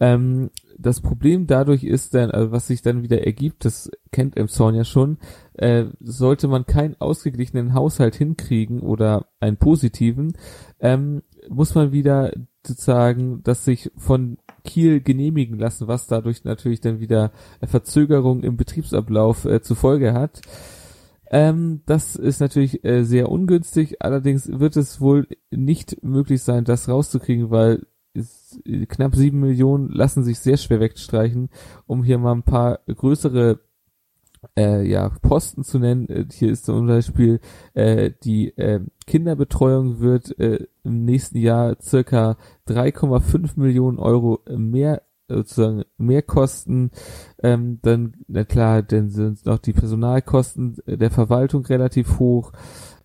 Ähm, 0.00 0.50
das 0.78 1.00
Problem 1.00 1.46
dadurch 1.46 1.84
ist 1.84 2.14
dann, 2.14 2.30
also 2.30 2.50
was 2.50 2.66
sich 2.66 2.82
dann 2.82 3.02
wieder 3.02 3.24
ergibt, 3.24 3.64
das 3.64 3.90
kennt 4.10 4.36
Emson 4.36 4.74
ja 4.74 4.84
schon, 4.84 5.18
äh, 5.52 5.84
sollte 6.00 6.48
man 6.48 6.66
keinen 6.66 6.96
ausgeglichenen 6.98 7.74
Haushalt 7.74 8.16
hinkriegen 8.16 8.80
oder 8.80 9.26
einen 9.38 9.58
positiven, 9.58 10.32
ähm, 10.80 11.22
muss 11.48 11.74
man 11.74 11.92
wieder 11.92 12.32
sozusagen, 12.66 13.42
dass 13.42 13.64
sich 13.64 13.90
von 13.96 14.38
Kiel 14.64 15.00
genehmigen 15.00 15.58
lassen, 15.58 15.88
was 15.88 16.06
dadurch 16.06 16.44
natürlich 16.44 16.80
dann 16.80 17.00
wieder 17.00 17.32
Verzögerung 17.62 18.42
im 18.42 18.56
Betriebsablauf 18.56 19.44
äh, 19.44 19.60
zur 19.60 19.76
hat. 20.14 20.40
Ähm, 21.30 21.80
das 21.86 22.14
ist 22.14 22.40
natürlich 22.40 22.84
äh, 22.84 23.04
sehr 23.04 23.30
ungünstig, 23.30 24.02
allerdings 24.02 24.48
wird 24.48 24.76
es 24.76 25.00
wohl 25.00 25.26
nicht 25.50 26.02
möglich 26.02 26.42
sein, 26.42 26.64
das 26.64 26.88
rauszukriegen, 26.88 27.50
weil 27.50 27.86
es, 28.14 28.60
knapp 28.88 29.14
sieben 29.16 29.40
Millionen 29.40 29.88
lassen 29.88 30.24
sich 30.24 30.38
sehr 30.38 30.58
schwer 30.58 30.80
wegstreichen, 30.80 31.48
um 31.86 32.04
hier 32.04 32.18
mal 32.18 32.32
ein 32.32 32.42
paar 32.42 32.80
größere 32.86 33.60
äh, 34.56 34.82
ja, 34.86 35.10
Posten 35.22 35.64
zu 35.64 35.78
nennen. 35.78 36.08
Äh, 36.08 36.26
hier 36.32 36.50
ist 36.50 36.64
zum 36.64 36.86
Beispiel 36.86 37.40
äh, 37.74 38.10
die 38.24 38.56
äh, 38.56 38.80
Kinderbetreuung 39.06 40.00
wird 40.00 40.38
äh, 40.38 40.66
im 40.84 41.04
nächsten 41.04 41.38
Jahr 41.38 41.76
circa 41.80 42.36
3,5 42.68 43.52
Millionen 43.56 43.98
Euro 43.98 44.40
mehr 44.48 45.02
sozusagen 45.28 45.84
mehr 45.96 46.22
Kosten, 46.22 46.90
ähm, 47.42 47.78
dann, 47.82 48.14
na 48.28 48.44
klar, 48.44 48.82
dann 48.82 49.08
sind 49.08 49.46
noch 49.46 49.58
die 49.58 49.72
Personalkosten 49.72 50.76
der 50.86 51.10
Verwaltung 51.10 51.64
relativ 51.64 52.18
hoch 52.18 52.52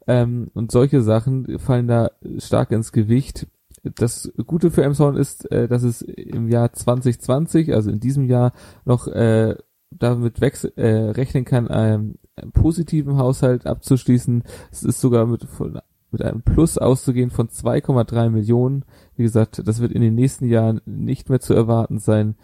ähm, 0.07 0.49
und 0.53 0.71
solche 0.71 1.01
Sachen 1.01 1.59
fallen 1.59 1.87
da 1.87 2.11
stark 2.37 2.71
ins 2.71 2.91
Gewicht. 2.91 3.47
Das 3.83 4.31
Gute 4.45 4.71
für 4.71 4.83
Amazon 4.83 5.15
ist, 5.15 5.49
äh, 5.51 5.67
dass 5.67 5.83
es 5.83 6.01
im 6.01 6.49
Jahr 6.49 6.73
2020, 6.73 7.73
also 7.73 7.91
in 7.91 7.99
diesem 7.99 8.25
Jahr, 8.25 8.53
noch 8.85 9.07
äh, 9.07 9.55
damit 9.91 10.41
wechsel, 10.41 10.73
äh, 10.75 11.09
rechnen 11.11 11.45
kann, 11.45 11.67
einen, 11.67 12.17
einen 12.35 12.51
positiven 12.51 13.17
Haushalt 13.17 13.65
abzuschließen. 13.65 14.43
Es 14.71 14.83
ist 14.83 15.01
sogar 15.01 15.25
mit, 15.25 15.43
von, 15.45 15.79
mit 16.11 16.21
einem 16.21 16.41
Plus 16.41 16.77
auszugehen 16.77 17.29
von 17.29 17.49
2,3 17.49 18.29
Millionen. 18.29 18.85
Wie 19.15 19.23
gesagt, 19.23 19.61
das 19.65 19.79
wird 19.79 19.91
in 19.91 20.01
den 20.01 20.15
nächsten 20.15 20.45
Jahren 20.45 20.81
nicht 20.85 21.29
mehr 21.29 21.39
zu 21.39 21.53
erwarten 21.53 21.99
sein. 21.99 22.35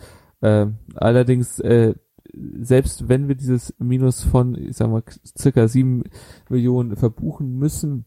Äh, 0.41 0.67
allerdings, 0.95 1.59
äh, 1.59 1.95
selbst 2.33 3.09
wenn 3.09 3.27
wir 3.27 3.35
dieses 3.35 3.73
Minus 3.77 4.23
von, 4.23 4.55
ich 4.55 4.77
sag 4.77 4.89
mal, 4.89 5.03
circa 5.37 5.67
7 5.67 6.03
Millionen 6.49 6.95
verbuchen 6.95 7.57
müssen, 7.57 8.05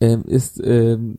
ähm, 0.00 0.24
ist 0.24 0.60
ähm, 0.64 1.18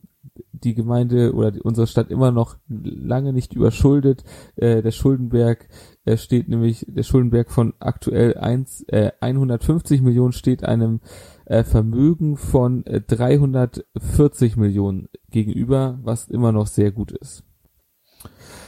die 0.52 0.74
Gemeinde 0.74 1.34
oder 1.34 1.52
die, 1.52 1.62
unsere 1.62 1.88
Stadt 1.88 2.10
immer 2.10 2.32
noch 2.32 2.58
lange 2.68 3.34
nicht 3.34 3.54
überschuldet. 3.54 4.24
Äh, 4.56 4.82
der 4.82 4.92
Schuldenberg 4.92 5.68
äh, 6.08 6.18
steht 6.18 6.48
nämlich, 6.48 6.86
der 6.88 7.04
Schuldenberg 7.04 7.52
von 7.52 7.74
aktuell 7.80 8.38
eins, 8.38 8.84
äh, 8.88 9.12
150 9.20 10.02
Millionen 10.02 10.32
steht 10.32 10.64
einem 10.64 11.02
äh, 11.46 11.64
Vermögen 11.64 12.38
von 12.38 12.86
äh, 12.86 13.02
340 13.02 14.56
Millionen 14.56 15.10
gegenüber, 15.30 16.00
was 16.02 16.28
immer 16.30 16.52
noch 16.52 16.68
sehr 16.68 16.92
gut 16.92 17.12
ist. 17.12 17.44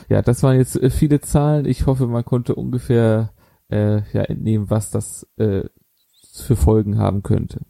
Ja, 0.09 0.21
das 0.21 0.43
waren 0.43 0.57
jetzt 0.57 0.75
äh, 0.75 0.89
viele 0.89 1.21
Zahlen. 1.21 1.65
Ich 1.65 1.85
hoffe, 1.85 2.07
man 2.07 2.25
konnte 2.25 2.55
ungefähr 2.55 3.31
äh, 3.69 4.01
ja, 4.11 4.23
entnehmen, 4.23 4.69
was 4.69 4.91
das 4.91 5.27
äh, 5.37 5.63
für 6.33 6.55
Folgen 6.55 6.97
haben 6.97 7.23
könnte. 7.23 7.61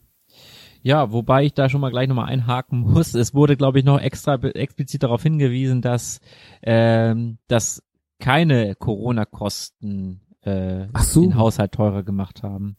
Ja, 0.82 1.12
wobei 1.12 1.44
ich 1.44 1.54
da 1.54 1.68
schon 1.68 1.82
mal 1.82 1.92
gleich 1.92 2.08
nochmal 2.08 2.30
einhaken 2.30 2.80
muss. 2.80 3.14
Es 3.14 3.34
wurde, 3.34 3.58
glaube 3.58 3.80
ich, 3.80 3.86
noch 3.86 4.00
extra 4.00 4.36
explizit 4.36 5.04
darauf 5.04 5.22
hingewiesen, 5.22 5.82
dass, 5.82 6.22
ähm, 6.64 7.38
dass 7.48 7.84
keine 8.20 8.76
Corona-Kosten 8.76 10.22
äh, 10.42 10.88
so. 11.00 11.22
den 11.22 11.36
Haushalt 11.36 11.72
teurer 11.72 12.04
gemacht 12.04 12.44
haben. 12.44 12.78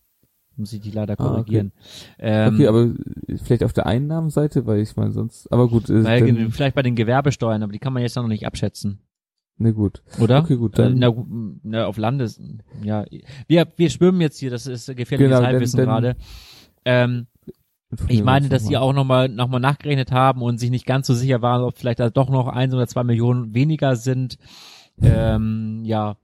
Muss 0.56 0.72
ich 0.74 0.80
die 0.80 0.90
leider 0.90 1.16
korrigieren. 1.16 1.72
Ah, 1.74 1.80
okay. 1.80 2.48
Ähm, 2.48 2.54
okay, 2.54 2.66
aber 2.66 2.94
vielleicht 3.42 3.64
auf 3.64 3.72
der 3.72 3.86
Einnahmenseite, 3.86 4.66
weil 4.66 4.80
ich 4.80 4.94
meine 4.94 5.12
sonst, 5.12 5.50
aber 5.50 5.68
gut. 5.68 5.88
Äh, 5.88 6.04
weil, 6.04 6.32
dann, 6.32 6.50
vielleicht 6.50 6.74
bei 6.74 6.82
den 6.82 6.96
Gewerbesteuern, 6.96 7.62
aber 7.62 7.72
die 7.72 7.78
kann 7.78 7.94
man 7.94 8.02
jetzt 8.02 8.16
noch 8.16 8.26
nicht 8.26 8.46
abschätzen. 8.46 9.00
Ne 9.56 9.72
gut. 9.72 10.02
Oder? 10.18 10.40
Okay, 10.40 10.56
gut. 10.56 10.78
Dann, 10.78 10.98
na, 10.98 11.12
na, 11.62 11.86
auf 11.86 11.96
Landes, 11.98 12.40
ja. 12.82 13.04
Wir, 13.46 13.68
wir 13.76 13.90
schwimmen 13.90 14.20
jetzt 14.20 14.38
hier, 14.38 14.50
das 14.50 14.66
ist 14.66 14.86
gefährliches 14.96 15.36
genau, 15.36 15.42
Halbwissen 15.42 15.80
gerade. 15.80 16.16
Ähm, 16.84 17.26
ich 18.08 18.22
meine, 18.22 18.48
dass 18.48 18.66
sie 18.66 18.76
auch 18.76 18.92
nochmal 18.92 19.28
noch 19.28 19.48
mal 19.48 19.58
nachgerechnet 19.58 20.12
haben 20.12 20.42
und 20.42 20.58
sich 20.58 20.70
nicht 20.70 20.86
ganz 20.86 21.06
so 21.06 21.14
sicher 21.14 21.42
waren, 21.42 21.62
ob 21.62 21.76
vielleicht 21.76 22.00
da 22.00 22.08
doch 22.08 22.30
noch 22.30 22.46
eins 22.46 22.72
oder 22.72 22.86
zwei 22.86 23.02
Millionen 23.04 23.54
weniger 23.54 23.96
sind. 23.96 24.38
Ähm, 25.02 25.80
ja. 25.84 26.16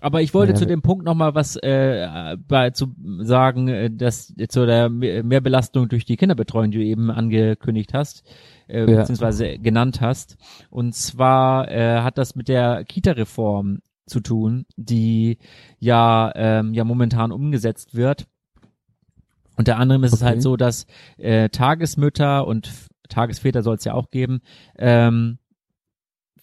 Aber 0.00 0.20
ich 0.20 0.34
wollte 0.34 0.52
ja, 0.52 0.58
zu 0.58 0.66
dem 0.66 0.82
Punkt 0.82 1.04
nochmal 1.04 1.36
was 1.36 1.54
äh, 1.56 2.36
bei, 2.48 2.70
zu 2.70 2.94
sagen, 3.20 3.68
äh, 3.68 3.88
dass 3.88 4.34
zu 4.48 4.66
der 4.66 4.88
Mehrbelastung 4.90 5.88
durch 5.88 6.04
die 6.04 6.16
Kinderbetreuung, 6.16 6.72
die 6.72 6.78
du 6.78 6.84
eben 6.84 7.10
angekündigt 7.10 7.94
hast, 7.94 8.24
äh, 8.66 8.80
ja. 8.80 8.86
beziehungsweise 8.86 9.58
genannt 9.58 10.00
hast. 10.00 10.36
Und 10.70 10.94
zwar 10.96 11.70
äh, 11.70 12.00
hat 12.00 12.18
das 12.18 12.34
mit 12.34 12.48
der 12.48 12.84
Kita-Reform 12.84 13.78
zu 14.06 14.18
tun, 14.20 14.66
die 14.76 15.38
ja 15.78 16.32
ähm, 16.34 16.74
ja 16.74 16.82
momentan 16.82 17.30
umgesetzt 17.30 17.94
wird. 17.94 18.26
Unter 19.56 19.76
anderem 19.76 20.02
ist 20.02 20.14
okay. 20.14 20.22
es 20.22 20.26
halt 20.26 20.42
so, 20.42 20.56
dass 20.56 20.86
äh, 21.18 21.48
Tagesmütter 21.48 22.46
und 22.46 22.72
Tagesväter 23.08 23.62
soll 23.62 23.76
es 23.76 23.84
ja 23.84 23.94
auch 23.94 24.10
geben, 24.10 24.40
ähm, 24.76 25.38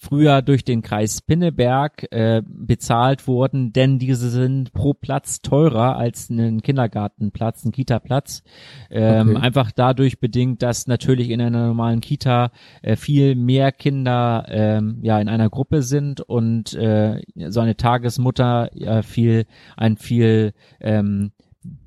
früher 0.01 0.41
durch 0.41 0.63
den 0.63 0.81
Kreis 0.81 1.21
Pinneberg 1.21 2.07
äh, 2.11 2.41
bezahlt 2.45 3.27
wurden, 3.27 3.73
denn 3.73 3.99
diese 3.99 4.29
sind 4.29 4.71
pro 4.71 4.93
Platz 4.93 5.41
teurer 5.41 5.97
als 5.97 6.29
ein 6.29 6.61
Kindergartenplatz, 6.61 7.65
ein 7.65 7.73
Kita-Platz. 7.73 8.41
Ähm, 8.89 9.31
okay. 9.31 9.39
Einfach 9.41 9.71
dadurch 9.73 10.21
bedingt, 10.21 10.63
dass 10.63 10.87
natürlich 10.87 11.29
in 11.29 11.41
einer 11.41 11.67
normalen 11.67 11.99
Kita 11.99 12.51
äh, 12.81 12.95
viel 12.95 13.35
mehr 13.35 13.73
Kinder 13.73 14.45
ähm, 14.47 14.99
ja 15.01 15.19
in 15.19 15.27
einer 15.27 15.49
Gruppe 15.49 15.81
sind 15.81 16.21
und 16.21 16.73
äh, 16.75 17.21
so 17.49 17.59
eine 17.59 17.75
Tagesmutter 17.75 18.69
ja 18.73 19.01
viel 19.01 19.45
ein 19.75 19.97
viel 19.97 20.53
ähm, 20.79 21.33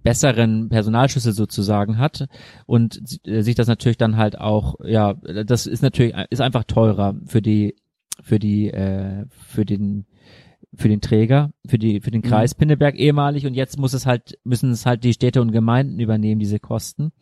besseren 0.03 0.69
Personalschlüssel 0.69 1.33
sozusagen 1.33 1.97
hat 1.97 2.27
und 2.67 3.01
äh, 3.27 3.41
sich 3.41 3.55
das 3.55 3.69
natürlich 3.69 3.97
dann 3.97 4.19
halt 4.19 4.39
auch 4.39 4.75
ja 4.85 5.15
das 5.15 5.67
ist 5.67 5.83
natürlich 5.83 6.15
ist 6.29 6.43
einfach 6.43 6.65
teurer 6.65 7.15
für 7.25 7.41
die 7.41 7.75
für 8.23 8.39
die 8.39 8.71
äh, 8.71 9.27
für 9.31 9.65
den 9.65 10.07
für 10.75 10.89
den 10.89 11.01
Träger, 11.01 11.53
für 11.67 11.79
die 11.79 12.01
für 12.01 12.11
den 12.11 12.23
Kreis 12.23 12.55
mhm. 12.55 12.61
Pinneberg 12.61 12.95
ehemalig 12.95 13.47
und 13.47 13.55
jetzt 13.55 13.79
muss 13.79 13.93
es 13.93 14.07
halt 14.07 14.39
müssen 14.45 14.71
es 14.71 14.87
halt 14.87 15.05
die 15.05 15.13
Städte 15.13 15.43
und 15.43 15.53
Gemeinden 15.53 16.01
übernehmen 16.01 16.39
diese 16.39 16.59
Kosten. 16.59 17.13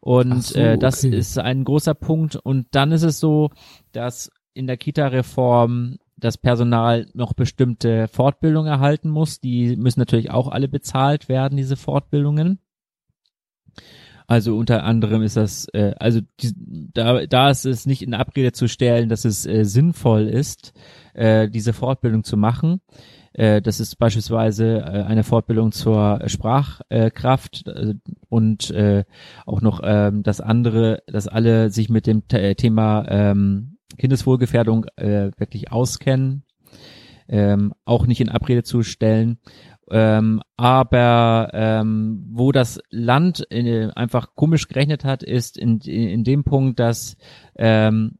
Und 0.00 0.44
so, 0.44 0.58
äh, 0.58 0.78
das 0.78 1.04
okay. 1.04 1.16
ist 1.16 1.38
ein 1.38 1.64
großer 1.64 1.94
Punkt 1.94 2.36
und 2.36 2.68
dann 2.70 2.92
ist 2.92 3.02
es 3.02 3.20
so, 3.20 3.50
dass 3.92 4.30
in 4.54 4.66
der 4.66 4.76
Kita-Reform 4.76 5.98
das 6.16 6.38
Personal 6.38 7.06
noch 7.14 7.32
bestimmte 7.32 8.08
Fortbildungen 8.08 8.70
erhalten 8.70 9.10
muss. 9.10 9.40
Die 9.40 9.76
müssen 9.76 10.00
natürlich 10.00 10.30
auch 10.30 10.48
alle 10.48 10.68
bezahlt 10.68 11.28
werden, 11.28 11.56
diese 11.56 11.76
Fortbildungen. 11.76 12.58
Also 14.28 14.58
unter 14.58 14.84
anderem 14.84 15.22
ist 15.22 15.38
das, 15.38 15.68
äh, 15.72 15.94
also 15.98 16.20
die, 16.40 16.52
da, 16.92 17.24
da 17.26 17.48
ist 17.48 17.64
es 17.64 17.86
nicht 17.86 18.02
in 18.02 18.12
Abrede 18.12 18.52
zu 18.52 18.68
stellen, 18.68 19.08
dass 19.08 19.24
es 19.24 19.46
äh, 19.46 19.64
sinnvoll 19.64 20.28
ist, 20.28 20.74
äh, 21.14 21.48
diese 21.48 21.72
Fortbildung 21.72 22.24
zu 22.24 22.36
machen. 22.36 22.82
Äh, 23.32 23.62
das 23.62 23.80
ist 23.80 23.96
beispielsweise 23.98 24.80
äh, 24.80 25.04
eine 25.04 25.24
Fortbildung 25.24 25.72
zur 25.72 26.20
Sprachkraft 26.26 27.66
äh, 27.68 27.94
und 28.28 28.70
äh, 28.70 29.04
auch 29.46 29.62
noch 29.62 29.80
äh, 29.80 30.12
das 30.12 30.42
andere, 30.42 31.02
dass 31.06 31.26
alle 31.26 31.70
sich 31.70 31.88
mit 31.88 32.06
dem 32.06 32.22
äh, 32.30 32.54
Thema 32.54 33.06
ähm, 33.08 33.78
Kindeswohlgefährdung 33.96 34.84
äh, 34.96 35.30
wirklich 35.38 35.72
auskennen. 35.72 36.42
Ähm, 37.30 37.72
auch 37.86 38.06
nicht 38.06 38.20
in 38.20 38.28
Abrede 38.28 38.62
zu 38.62 38.82
stellen. 38.82 39.38
Ähm, 39.90 40.42
aber 40.56 41.50
ähm, 41.52 42.26
wo 42.30 42.52
das 42.52 42.80
Land 42.90 43.40
in, 43.50 43.90
einfach 43.90 44.34
komisch 44.34 44.68
gerechnet 44.68 45.04
hat, 45.04 45.22
ist 45.22 45.56
in, 45.56 45.80
in, 45.80 46.08
in 46.08 46.24
dem 46.24 46.44
Punkt, 46.44 46.78
dass 46.78 47.16
ähm, 47.56 48.18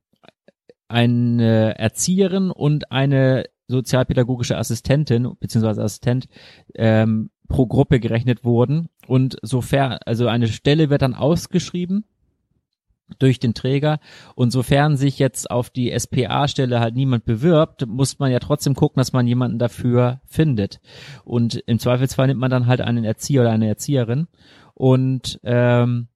eine 0.89 1.79
Erzieherin 1.79 2.51
und 2.51 2.91
eine 2.91 3.45
sozialpädagogische 3.69 4.57
Assistentin 4.57 5.37
beziehungsweise 5.39 5.83
Assistent 5.83 6.29
ähm, 6.75 7.31
pro 7.49 7.67
Gruppe 7.67 8.01
gerechnet 8.01 8.45
wurden. 8.45 8.89
Und 9.07 9.37
sofern 9.43 9.99
also 10.05 10.27
eine 10.27 10.49
Stelle 10.49 10.91
wird 10.91 11.03
dann 11.03 11.15
ausgeschrieben 11.15 12.05
durch 13.19 13.39
den 13.39 13.55
Träger. 13.55 13.99
Und 14.35 14.51
sofern 14.51 14.97
sich 14.97 15.19
jetzt 15.19 15.51
auf 15.51 15.71
die 15.71 15.97
SPA-Stelle 15.97 16.81
halt 16.81 16.95
niemand 16.95 17.25
bewirbt, 17.25 17.87
muss 17.87 18.19
man 18.19 18.31
ja 18.31 18.39
trotzdem 18.39 18.75
gucken, 18.75 19.01
dass 19.01 19.13
man 19.13 19.27
jemanden 19.27 19.59
dafür 19.59 20.21
findet. 20.27 20.81
Und 21.25 21.57
im 21.67 21.79
Zweifelsfall 21.79 22.27
nimmt 22.27 22.41
man 22.41 22.51
dann 22.51 22.67
halt 22.67 22.81
einen 22.81 23.05
Erzieher 23.05 23.43
oder 23.43 23.51
eine 23.51 23.69
Erzieherin. 23.69 24.29
Und 24.75 25.41
ähm, 25.43 26.09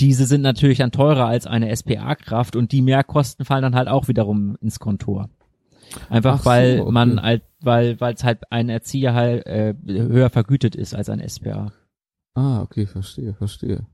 diese 0.00 0.26
sind 0.26 0.42
natürlich 0.42 0.78
dann 0.78 0.92
teurer 0.92 1.26
als 1.26 1.46
eine 1.46 1.74
SPA-Kraft 1.74 2.56
und 2.56 2.72
die 2.72 2.82
Mehrkosten 2.82 3.44
fallen 3.44 3.62
dann 3.62 3.74
halt 3.74 3.88
auch 3.88 4.08
wiederum 4.08 4.56
ins 4.60 4.78
Kontor. 4.78 5.30
Einfach 6.08 6.40
so, 6.40 6.46
weil 6.46 6.80
okay. 6.80 6.90
man 6.90 7.22
halt, 7.22 7.42
weil 7.60 8.00
weil 8.00 8.14
es 8.14 8.24
halt 8.24 8.40
ein 8.50 8.68
Erzieher 8.68 9.14
halt 9.14 9.46
äh, 9.46 9.74
höher 9.86 10.30
vergütet 10.30 10.74
ist 10.74 10.94
als 10.94 11.08
ein 11.08 11.26
SPA. 11.28 11.72
Ah, 12.34 12.62
okay, 12.62 12.86
verstehe, 12.86 13.34
verstehe. 13.34 13.86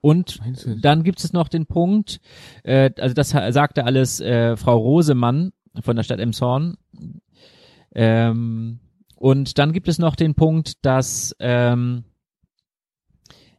Und 0.00 0.40
dann 0.82 1.02
gibt 1.02 1.24
es 1.24 1.32
noch 1.32 1.48
den 1.48 1.66
Punkt, 1.66 2.20
äh, 2.62 2.90
also 2.98 3.14
das 3.14 3.30
sagte 3.30 3.84
alles 3.84 4.20
äh, 4.20 4.56
Frau 4.56 4.76
Rosemann 4.76 5.52
von 5.80 5.96
der 5.96 6.02
Stadt 6.02 6.20
Emshorn. 6.20 6.76
Ähm, 7.94 8.80
und 9.16 9.58
dann 9.58 9.72
gibt 9.72 9.88
es 9.88 9.98
noch 9.98 10.16
den 10.16 10.34
Punkt, 10.34 10.84
dass 10.84 11.34
ähm, 11.38 12.04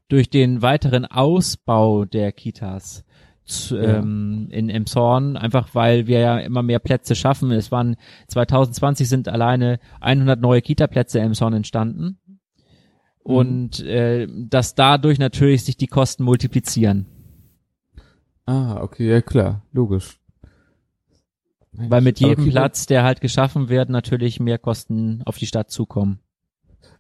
durch 0.08 0.30
den 0.30 0.62
weiteren 0.62 1.06
Ausbau 1.06 2.06
der 2.06 2.32
Kitas 2.32 3.04
zu, 3.46 3.78
ja. 3.78 4.00
ähm, 4.00 4.48
in 4.50 4.70
Emshorn, 4.70 5.38
einfach 5.38 5.74
weil 5.74 6.08
wir 6.08 6.20
ja 6.20 6.40
immer 6.40 6.64
mehr 6.64 6.80
Plätze 6.80 7.16
schaffen. 7.16 7.52
Es 7.52 7.72
waren 7.72 7.96
2020 8.28 9.08
sind 9.08 9.28
alleine 9.28 9.80
100 10.02 10.40
neue 10.40 10.62
Kita-Plätze 10.62 11.20
in 11.20 11.26
Emshorn 11.26 11.54
entstanden. 11.54 12.20
Mhm. 13.26 13.36
und 13.36 13.80
äh, 13.82 14.28
dass 14.30 14.76
dadurch 14.76 15.20
natürlich 15.20 15.64
sich 15.64 15.78
die 15.78 15.88
Kosten 15.88 16.24
multiplizieren. 16.24 17.06
Ah, 18.46 18.82
okay, 18.82 19.10
ja 19.10 19.22
klar, 19.22 19.64
logisch. 19.72 20.20
Mensch, 21.72 21.92
Weil 21.92 22.02
mit 22.02 22.20
jedem 22.20 22.50
Platz, 22.50 22.86
der 22.86 23.04
halt 23.04 23.20
geschaffen 23.20 23.70
wird, 23.70 23.90
natürlich 23.90 24.40
mehr 24.40 24.60
Kosten 24.60 25.22
auf 25.26 25.38
die 25.38 25.48
Stadt 25.48 25.72
zukommen. 25.72 26.20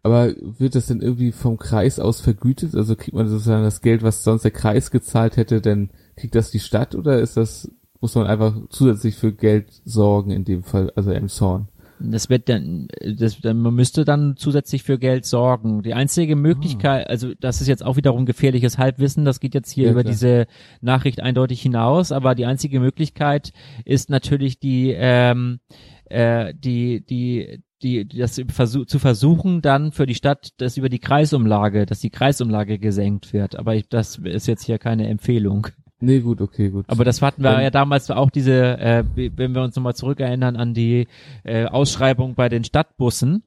Aber 0.03 0.33
wird 0.37 0.75
das 0.75 0.87
denn 0.87 1.01
irgendwie 1.01 1.31
vom 1.31 1.57
Kreis 1.57 1.99
aus 1.99 2.21
vergütet? 2.21 2.75
Also 2.75 2.95
kriegt 2.95 3.15
man 3.15 3.27
sozusagen 3.27 3.63
das 3.63 3.81
Geld, 3.81 4.03
was 4.03 4.23
sonst 4.23 4.43
der 4.43 4.51
Kreis 4.51 4.91
gezahlt 4.91 5.37
hätte, 5.37 5.61
denn 5.61 5.89
kriegt 6.15 6.35
das 6.35 6.51
die 6.51 6.59
Stadt 6.59 6.95
oder 6.95 7.19
ist 7.19 7.37
das, 7.37 7.71
muss 8.01 8.15
man 8.15 8.27
einfach 8.27 8.55
zusätzlich 8.69 9.15
für 9.15 9.33
Geld 9.33 9.81
sorgen 9.85 10.31
in 10.31 10.43
dem 10.43 10.63
Fall, 10.63 10.91
also 10.95 11.11
im 11.11 11.29
Zorn? 11.29 11.69
Das 12.11 12.29
wird 12.29 12.49
dann, 12.49 12.87
das, 13.01 13.43
man 13.43 13.73
müsste 13.73 14.05
dann 14.05 14.35
zusätzlich 14.37 14.83
für 14.83 14.97
Geld 14.99 15.25
sorgen. 15.25 15.83
Die 15.83 15.93
einzige 15.93 16.35
Möglichkeit, 16.35 17.07
ah. 17.07 17.09
also 17.09 17.33
das 17.39 17.61
ist 17.61 17.67
jetzt 17.67 17.83
auch 17.83 17.97
wiederum 17.97 18.25
gefährliches 18.25 18.77
Halbwissen, 18.77 19.25
das 19.25 19.39
geht 19.39 19.53
jetzt 19.53 19.71
hier 19.71 19.85
ja, 19.85 19.91
über 19.91 20.01
klar. 20.01 20.11
diese 20.11 20.47
Nachricht 20.81 21.21
eindeutig 21.21 21.61
hinaus, 21.61 22.11
aber 22.11 22.35
die 22.35 22.45
einzige 22.45 22.79
Möglichkeit 22.79 23.53
ist 23.83 24.09
natürlich 24.09 24.59
die, 24.59 24.93
ähm, 24.95 25.59
äh, 26.05 26.53
die, 26.55 27.05
die, 27.05 27.63
die, 27.81 28.07
das 28.07 28.41
versuch, 28.49 28.85
zu 28.85 28.99
versuchen, 28.99 29.61
dann 29.61 29.91
für 29.91 30.05
die 30.05 30.15
Stadt, 30.15 30.49
dass 30.57 30.77
über 30.77 30.89
die 30.89 30.99
Kreisumlage, 30.99 31.85
dass 31.85 31.99
die 31.99 32.09
Kreisumlage 32.09 32.79
gesenkt 32.79 33.33
wird. 33.33 33.55
Aber 33.57 33.75
ich, 33.75 33.87
das 33.89 34.17
ist 34.17 34.47
jetzt 34.47 34.63
hier 34.63 34.77
keine 34.77 35.07
Empfehlung. 35.07 35.67
Nee, 36.05 36.19
gut, 36.19 36.39
okay, 36.39 36.69
gut. 36.69 36.85
Aber 36.87 37.03
das 37.03 37.19
hatten 37.23 37.41
wir 37.41 37.51
Dann- 37.51 37.63
ja 37.63 37.71
damals 37.71 38.11
auch 38.11 38.29
diese, 38.29 38.77
äh, 38.77 39.03
wenn 39.15 39.55
wir 39.55 39.63
uns 39.63 39.75
nochmal 39.75 39.95
zurückerinnern 39.95 40.55
an 40.55 40.75
die 40.75 41.07
äh, 41.43 41.65
Ausschreibung 41.65 42.35
bei 42.35 42.47
den 42.47 42.63
Stadtbussen, 42.63 43.41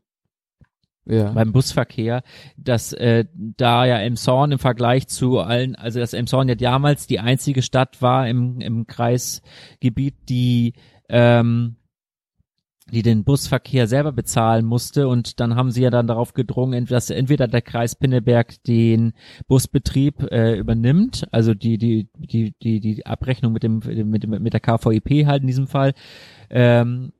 ja. 1.06 1.30
beim 1.30 1.52
Busverkehr, 1.52 2.22
dass 2.56 2.92
äh, 2.92 3.26
da 3.34 3.86
ja 3.86 3.98
Emshorn 3.98 4.50
im 4.50 4.58
Vergleich 4.58 5.06
zu 5.06 5.38
allen, 5.38 5.76
also 5.76 6.00
dass 6.00 6.12
Emshorn 6.12 6.48
ja 6.48 6.56
damals 6.56 7.06
die 7.06 7.20
einzige 7.20 7.62
Stadt 7.62 8.02
war 8.02 8.28
im, 8.28 8.60
im 8.60 8.88
Kreisgebiet, 8.88 10.16
die 10.28 10.74
ähm, 11.08 11.76
die 12.90 13.02
den 13.02 13.24
Busverkehr 13.24 13.86
selber 13.86 14.12
bezahlen 14.12 14.64
musste 14.64 15.08
und 15.08 15.40
dann 15.40 15.54
haben 15.54 15.70
sie 15.70 15.82
ja 15.82 15.90
dann 15.90 16.06
darauf 16.06 16.32
gedrungen, 16.32 16.86
dass 16.86 17.10
entweder 17.10 17.48
der 17.48 17.62
Kreis 17.62 17.94
Pinneberg 17.94 18.62
den 18.64 19.12
Busbetrieb 19.46 20.22
äh, 20.30 20.58
übernimmt, 20.58 21.26
also 21.30 21.54
die 21.54 21.78
die 21.78 22.08
die 22.16 22.54
die 22.62 22.80
die 22.80 23.06
Abrechnung 23.06 23.52
mit 23.52 23.62
dem 23.62 23.80
mit 23.84 24.22
dem 24.22 24.30
mit 24.42 24.52
der 24.52 24.60
KVIP 24.60 25.26
halt 25.26 25.42
in 25.42 25.48
diesem 25.48 25.66
Fall 25.66 25.92
ähm, 26.50 27.12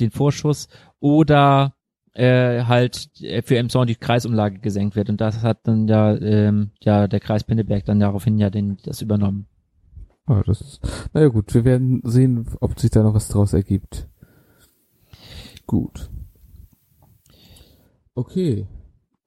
den 0.00 0.10
Vorschuss 0.10 0.68
oder 1.00 1.74
äh, 2.14 2.64
halt 2.64 3.10
für 3.44 3.58
Emshorn 3.58 3.86
die 3.86 3.96
Kreisumlage 3.96 4.58
gesenkt 4.60 4.96
wird 4.96 5.10
und 5.10 5.20
das 5.20 5.42
hat 5.42 5.58
dann 5.64 5.86
ja 5.88 6.16
ähm, 6.16 6.70
ja 6.80 7.06
der 7.06 7.20
Kreis 7.20 7.44
Pinneberg 7.44 7.84
dann 7.84 8.00
daraufhin 8.00 8.38
ja 8.38 8.50
den 8.50 8.78
das 8.84 9.02
übernommen. 9.02 9.46
Ah, 10.28 10.42
das 10.44 10.60
ist, 10.60 10.80
naja 11.12 11.28
gut, 11.28 11.54
wir 11.54 11.64
werden 11.64 12.00
sehen, 12.04 12.46
ob 12.60 12.80
sich 12.80 12.90
da 12.90 13.04
noch 13.04 13.14
was 13.14 13.28
draus 13.28 13.52
ergibt. 13.52 14.08
Gut. 15.66 16.10
Okay. 18.14 18.66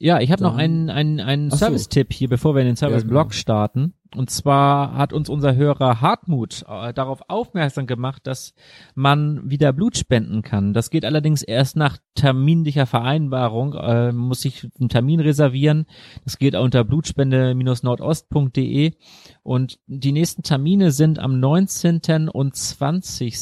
Ja, 0.01 0.21
ich 0.21 0.31
habe 0.31 0.43
noch 0.43 0.55
einen, 0.55 0.89
einen, 0.89 1.19
einen. 1.19 1.51
Service-Tipp 1.51 2.13
hier, 2.13 2.29
bevor 2.29 2.55
wir 2.55 2.61
in 2.61 2.67
den 2.67 2.77
Service-Blog 2.77 3.29
genau. 3.29 3.33
starten. 3.33 3.93
Und 4.15 4.31
zwar 4.31 4.95
hat 4.95 5.11
uns 5.13 5.29
unser 5.29 5.55
Hörer 5.55 6.01
Hartmut 6.01 6.65
äh, 6.67 6.91
darauf 6.93 7.21
aufmerksam 7.27 7.85
gemacht, 7.85 8.25
dass 8.25 8.55
man 8.95 9.47
wieder 9.49 9.71
Blut 9.73 9.97
spenden 9.97 10.41
kann. 10.41 10.73
Das 10.73 10.89
geht 10.89 11.05
allerdings 11.05 11.43
erst 11.43 11.75
nach 11.75 11.97
terminlicher 12.15 12.87
Vereinbarung, 12.87 13.75
äh, 13.75 14.11
muss 14.13 14.41
sich 14.41 14.67
einen 14.79 14.89
Termin 14.89 15.19
reservieren. 15.19 15.85
Das 16.23 16.39
geht 16.39 16.55
unter 16.55 16.83
blutspende-nordost.de 16.85 18.93
und 19.43 19.79
die 19.85 20.13
nächsten 20.13 20.43
Termine 20.43 20.91
sind 20.91 21.19
am 21.19 21.39
19. 21.39 22.29
und 22.29 22.55
20 22.55 23.37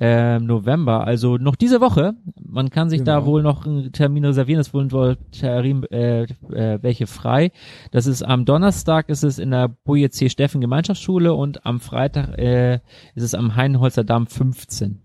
äh, 0.00 0.38
November, 0.38 1.04
also 1.06 1.36
noch 1.38 1.56
diese 1.56 1.80
Woche. 1.80 2.14
Man 2.40 2.70
kann 2.70 2.88
sich 2.88 3.02
da 3.02 3.16
Genau. 3.18 3.26
wohl 3.26 3.42
noch 3.42 3.66
einen 3.66 3.90
Termin 3.92 4.24
reservieren. 4.24 4.60
Es 4.60 4.72
wurden 4.72 4.92
wohl 4.92 5.16
Termin, 5.32 5.82
äh, 5.90 6.22
äh, 6.22 6.78
welche 6.82 7.06
frei. 7.08 7.50
Das 7.90 8.06
ist 8.06 8.22
am 8.22 8.44
Donnerstag 8.44 9.08
ist 9.08 9.24
es 9.24 9.38
in 9.38 9.50
der 9.50 9.68
Boje 9.68 10.10
C. 10.10 10.28
Steffen 10.28 10.60
Gemeinschaftsschule 10.60 11.34
und 11.34 11.66
am 11.66 11.80
Freitag 11.80 12.38
äh, 12.38 12.74
ist 13.14 13.24
es 13.24 13.34
am 13.34 13.56
Heinholzer 13.56 14.04
Damm 14.04 14.26
15. 14.28 15.00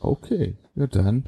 Okay. 0.00 0.56
Ja, 0.76 0.86
dann 0.86 1.24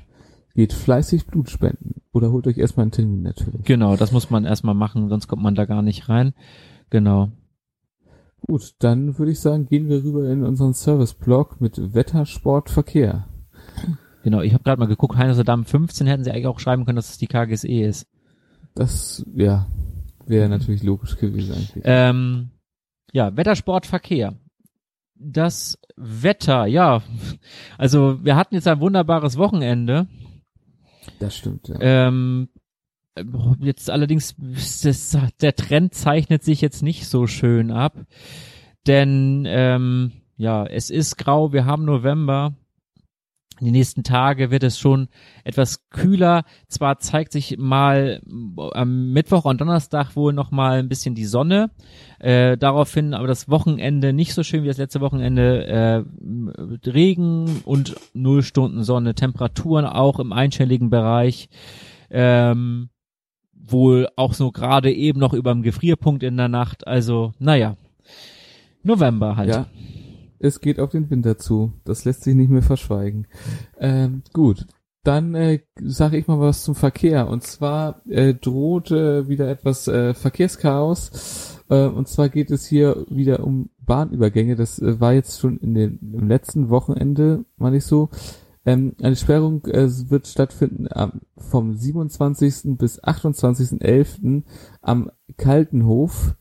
geht 0.55 0.73
fleißig 0.73 1.27
Blut 1.27 1.51
spenden. 1.51 2.03
Oder 2.13 2.31
holt 2.31 2.47
euch 2.47 2.57
erstmal 2.59 2.85
einen 2.85 2.93
Termin 2.93 3.23
natürlich. 3.23 3.65
Genau, 3.65 3.97
das 3.97 4.13
muss 4.13 4.31
man 4.31 4.45
erstmal 4.45 4.75
machen, 4.75 5.09
sonst 5.09 5.27
kommt 5.29 5.43
man 5.43 5.55
da 5.55 5.65
gar 5.67 5.83
nicht 5.83 6.09
rein. 6.09 6.35
Genau. 6.91 7.31
Gut, 8.41 8.75
dann 8.79 9.19
würde 9.19 9.33
ich 9.33 9.41
sagen, 9.41 9.67
gehen 9.67 9.89
wir 9.89 10.05
rüber 10.05 10.29
in 10.31 10.45
unseren 10.45 10.75
Service-Blog 10.75 11.61
mit 11.61 11.95
Wetter, 11.95 12.27
Sport, 12.27 12.71
Verkehr. 12.71 13.29
Genau, 14.23 14.41
ich 14.41 14.53
habe 14.55 14.65
gerade 14.65 14.79
mal 14.79 14.87
geguckt, 14.87 15.17
Heinholzer 15.17 15.45
Damm 15.45 15.65
15 15.65 16.07
hätten 16.07 16.25
sie 16.25 16.31
eigentlich 16.31 16.47
auch 16.47 16.61
schreiben 16.61 16.85
können, 16.85 16.97
dass 16.97 17.11
es 17.11 17.19
die 17.19 17.29
KGSE 17.29 17.69
ist. 17.69 18.07
Das, 18.75 19.25
ja, 19.35 19.67
wäre 20.27 20.49
natürlich 20.49 20.83
logisch 20.83 21.17
gewesen 21.17 21.55
eigentlich. 21.55 21.83
Ähm, 21.87 22.51
ja, 23.13 23.37
Wettersport, 23.37 23.87
Verkehr. 23.87 24.35
Das 25.15 25.79
Wetter, 25.97 26.67
ja. 26.67 27.03
Also 27.79 28.23
wir 28.25 28.37
hatten 28.37 28.55
jetzt 28.55 28.69
ein 28.69 28.81
wunderbares 28.81 29.39
Wochenende. 29.39 30.07
das 31.21 31.37
stimmt, 31.37 31.69
ja. 31.69 31.77
Ähm, 31.81 32.49
jetzt 33.61 33.91
allerdings, 33.91 34.35
das, 34.39 35.17
der 35.41 35.55
Trend 35.55 35.95
zeichnet 35.95 36.43
sich 36.43 36.61
jetzt 36.61 36.83
nicht 36.83 37.07
so 37.09 37.27
schön 37.27 37.71
ab. 37.71 37.95
Denn 38.87 39.45
ähm, 39.49 40.13
ja, 40.37 40.67
es 40.67 40.91
ist 40.91 41.17
grau, 41.17 41.53
wir 41.53 41.65
haben 41.65 41.85
November. 41.85 42.55
Die 43.61 43.71
nächsten 43.71 44.03
Tage 44.03 44.51
wird 44.51 44.65
es 44.65 44.79
schon 44.79 45.09
etwas 45.43 45.89
kühler. 45.89 46.45
Zwar 46.69 46.99
zeigt 46.99 47.33
sich 47.33 47.57
mal 47.57 48.21
am 48.73 49.13
Mittwoch 49.13 49.47
und 49.47 49.63
Donnerstag 49.63 50.15
wohl 50.15 50.35
noch 50.35 50.51
mal 50.51 50.79
ein 50.79 50.91
bisschen 50.91 51.15
die 51.15 51.25
Sonne. 51.25 51.71
Äh, 52.19 52.59
daraufhin 52.59 53.15
aber 53.15 53.27
das 53.27 53.49
Wochenende 53.49 54.13
nicht 54.13 54.35
so 54.35 54.43
schön 54.43 54.63
wie 54.63 54.69
das 54.69 54.77
letzte 54.77 55.01
Wochenende. 55.01 55.67
Äh, 55.67 56.05
Regen 56.91 57.63
und 57.65 57.97
null 58.13 58.43
Stunden 58.43 58.85
Sonne. 58.85 59.15
Temperaturen 59.15 59.87
auch 59.87 60.21
im 60.21 60.35
einstelligen 60.35 60.91
Bereich. 60.91 61.49
Ähm, 62.11 62.91
wohl 63.67 64.09
auch 64.17 64.35
so 64.35 64.51
gerade 64.51 64.93
eben 64.93 65.21
noch 65.21 65.33
über 65.33 65.53
dem 65.53 65.63
Gefrierpunkt 65.63 66.23
in 66.23 66.37
der 66.37 66.49
Nacht. 66.49 66.87
Also, 66.87 67.33
naja. 67.39 67.77
November 68.83 69.37
halt. 69.37 69.49
Ja, 69.49 69.67
es 70.39 70.61
geht 70.61 70.81
auf 70.81 70.91
den 70.91 71.11
Winter 71.11 71.39
zu. 71.39 71.73
Das 71.85 72.05
lässt 72.05 72.23
sich 72.23 72.35
nicht 72.35 72.51
mehr 72.51 72.63
verschweigen. 72.63 73.27
Ähm, 73.79 74.23
gut, 74.33 74.67
dann 75.03 75.35
äh, 75.35 75.61
sage 75.81 76.17
ich 76.17 76.27
mal 76.27 76.41
was 76.41 76.65
zum 76.65 76.75
Verkehr. 76.75 77.29
Und 77.29 77.43
zwar 77.43 78.03
äh, 78.09 78.35
droht 78.35 78.91
äh, 78.91 79.29
wieder 79.29 79.49
etwas 79.49 79.89
äh, 79.89 80.15
Verkehrschaos. 80.15 81.61
Äh, 81.69 81.87
und 81.87 82.09
zwar 82.09 82.29
geht 82.29 82.51
es 82.51 82.67
hier 82.67 83.05
wieder 83.09 83.45
um 83.45 83.71
Bahnübergänge. 83.79 84.57
Das 84.57 84.81
äh, 84.81 85.01
war 85.01 85.13
jetzt 85.13 85.41
schon 85.41 85.59
in 85.59 85.75
den, 85.75 85.99
im 86.13 86.29
letzten 86.29 86.71
Wochenende, 86.71 87.45
meine 87.57 87.79
ich 87.79 87.85
so. 87.85 88.11
Ähm, 88.67 88.97
eine 89.01 89.15
Sperrung 89.15 89.65
äh, 89.67 89.89
wird 90.11 90.27
stattfinden 90.27 90.89
am, 90.91 91.21
vom 91.39 91.77
27. 91.77 92.77
bis 92.77 93.03
28.11. 93.03 94.43
am 94.83 95.11
Kaltenhof 95.37 96.35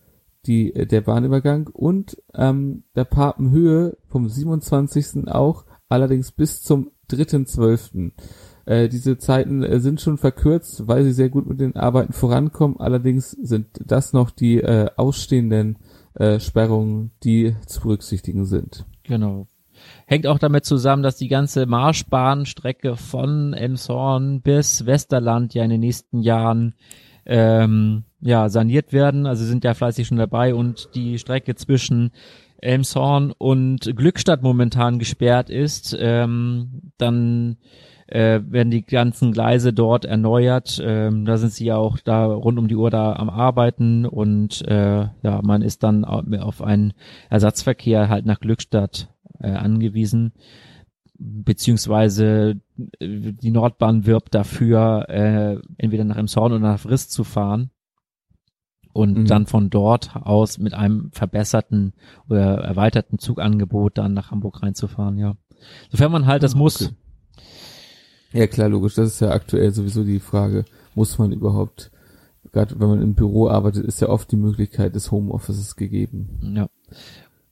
die, 0.48 0.74
äh, 0.76 0.88
der 0.88 1.02
Bahnübergang 1.02 1.68
und 1.72 2.22
ähm, 2.34 2.84
der 2.96 3.06
Papenhöhe 3.06 3.98
vom 4.08 4.28
27. 4.28 5.28
auch, 5.28 5.66
allerdings 5.88 6.32
bis 6.32 6.64
zum 6.64 6.92
3.12. 7.12 8.12
Äh, 8.66 8.90
diese 8.90 9.20
Zeiten 9.20 9.62
äh, 9.62 9.80
sind 9.80 10.02
schon 10.02 10.18
verkürzt, 10.18 10.88
weil 10.88 11.04
sie 11.04 11.14
sehr 11.14 11.30
gut 11.30 11.46
mit 11.48 11.60
den 11.60 11.76
Arbeiten 11.76 12.14
vorankommen. 12.14 12.80
Allerdings 12.80 13.32
sind 13.32 13.68
das 13.86 14.14
noch 14.14 14.32
die 14.32 14.58
äh, 14.58 14.90
ausstehenden 14.96 15.78
äh, 16.16 16.40
Sperrungen, 16.40 17.12
die 17.24 17.56
zu 17.68 17.82
berücksichtigen 17.82 18.46
sind. 18.46 18.86
Genau. 19.04 19.48
Hängt 20.08 20.28
auch 20.28 20.38
damit 20.38 20.66
zusammen, 20.66 21.02
dass 21.04 21.18
die 21.18 21.28
ganze 21.28 21.66
Marschbahnstrecke 21.66 22.96
von 22.96 23.54
Emshorn 23.54 24.42
bis 24.42 24.86
Westerland 24.86 25.54
ja 25.54 25.64
in 25.64 25.72
den 25.72 25.80
nächsten 25.80 26.22
Jahren 26.22 26.76
ähm, 27.26 28.04
ja 28.22 28.50
saniert 28.50 28.94
werden. 28.94 29.26
Also 29.26 29.46
sind 29.46 29.64
ja 29.64 29.74
fleißig 29.74 30.06
schon 30.08 30.18
dabei 30.18 30.54
und 30.54 30.90
die 30.94 31.18
Strecke 31.18 31.56
zwischen 31.56 32.12
Elmshorn 32.60 33.34
und 33.38 33.96
Glückstadt 33.96 34.44
momentan 34.44 35.00
gesperrt 35.00 35.50
ist. 35.50 35.96
Ähm, 36.00 36.92
dann 36.98 37.58
äh, 38.08 38.42
werden 38.48 38.70
die 38.70 38.86
ganzen 38.86 39.32
Gleise 39.32 39.74
dort 39.74 40.06
erneuert. 40.06 40.80
Ähm, 40.84 41.26
da 41.26 41.38
sind 41.38 41.52
sie 41.52 41.66
ja 41.66 41.78
auch 41.78 41.98
da 41.98 42.26
rund 42.26 42.60
um 42.60 42.68
die 42.68 42.76
Uhr 42.76 42.92
da 42.92 43.14
am 43.14 43.32
Arbeiten 43.32 44.06
und 44.06 44.62
äh, 44.68 45.08
ja, 45.24 45.42
man 45.42 45.64
ist 45.64 45.82
dann 45.82 46.06
au- 46.06 46.24
auf 46.42 46.62
einen 46.62 46.94
Ersatzverkehr 47.32 48.08
halt 48.08 48.28
nach 48.28 48.40
Glückstadt 48.40 49.10
äh, 49.40 49.52
angewiesen, 49.52 50.34
beziehungsweise 51.18 52.60
äh, 53.00 53.34
die 53.34 53.52
Nordbahn 53.52 54.06
wirbt 54.06 54.36
dafür, 54.36 55.06
äh, 55.10 55.58
entweder 55.78 56.04
nach 56.04 56.18
Emshorn 56.18 56.52
oder 56.54 56.62
nach 56.62 56.80
Frist 56.80 57.12
zu 57.12 57.24
fahren 57.24 57.70
und 58.94 59.18
Mhm. 59.20 59.26
dann 59.26 59.46
von 59.46 59.70
dort 59.70 60.16
aus 60.16 60.58
mit 60.58 60.74
einem 60.74 61.12
verbesserten 61.12 61.94
oder 62.30 62.58
erweiterten 62.60 63.20
Zugangebot 63.20 63.98
dann 63.98 64.14
nach 64.14 64.32
Hamburg 64.32 64.62
reinzufahren, 64.64 65.18
ja. 65.18 65.36
Sofern 65.90 66.12
man 66.12 66.26
halt 66.26 66.44
das 66.44 66.56
Ah, 66.56 66.58
muss. 66.58 66.82
okay. 66.82 66.94
Ja, 68.34 68.48
klar, 68.48 68.68
logisch. 68.68 68.96
Das 68.96 69.08
ist 69.08 69.22
ja 69.22 69.30
aktuell 69.32 69.72
sowieso 69.72 70.04
die 70.04 70.20
Frage, 70.20 70.66
muss 70.94 71.18
man 71.18 71.32
überhaupt, 71.32 71.90
gerade 72.52 72.78
wenn 72.80 72.90
man 72.90 73.02
im 73.02 73.14
Büro 73.16 73.48
arbeitet, 73.48 73.86
ist 73.86 74.02
ja 74.02 74.10
oft 74.10 74.30
die 74.32 74.36
Möglichkeit 74.36 74.94
des 74.96 75.10
Homeoffices 75.12 75.78
gegeben. 75.78 76.54
Ja. 76.56 76.68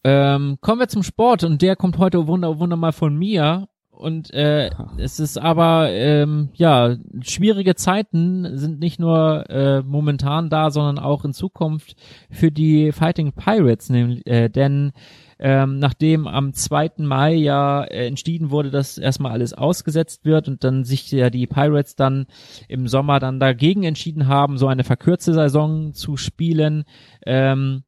Ähm, 0.03 0.57
kommen 0.61 0.79
wir 0.79 0.87
zum 0.89 1.03
Sport 1.03 1.43
und 1.43 1.61
der 1.61 1.75
kommt 1.75 1.97
heute 1.97 2.27
wunder, 2.27 2.59
wunder 2.59 2.75
mal 2.75 2.91
von 2.91 3.15
mir. 3.15 3.67
Und 3.89 4.33
äh, 4.33 4.71
es 4.97 5.19
ist 5.19 5.37
aber 5.37 5.91
ähm, 5.91 6.49
ja 6.55 6.97
schwierige 7.21 7.75
Zeiten 7.75 8.57
sind 8.57 8.79
nicht 8.79 8.99
nur 8.99 9.49
äh, 9.49 9.81
momentan 9.81 10.49
da, 10.49 10.71
sondern 10.71 10.97
auch 10.97 11.23
in 11.23 11.33
Zukunft 11.33 11.95
für 12.31 12.51
die 12.51 12.91
Fighting 12.91 13.33
Pirates, 13.33 13.89
nämlich 13.89 14.25
äh, 14.25 14.49
denn 14.49 14.93
ähm, 15.39 15.77
nachdem 15.77 16.27
am 16.27 16.53
2. 16.53 16.93
Mai 16.97 17.33
ja 17.35 17.83
äh, 17.83 18.07
entschieden 18.07 18.49
wurde, 18.49 18.71
dass 18.71 18.97
erstmal 18.97 19.31
alles 19.31 19.53
ausgesetzt 19.53 20.25
wird 20.25 20.47
und 20.47 20.63
dann 20.63 20.85
sich 20.85 21.11
ja 21.11 21.29
die 21.29 21.47
Pirates 21.47 21.95
dann 21.95 22.25
im 22.67 22.87
Sommer 22.87 23.19
dann 23.19 23.39
dagegen 23.39 23.83
entschieden 23.83 24.27
haben, 24.27 24.57
so 24.57 24.67
eine 24.67 24.83
verkürzte 24.83 25.33
Saison 25.33 25.93
zu 25.93 26.17
spielen, 26.17 26.83
ähm, 27.25 27.83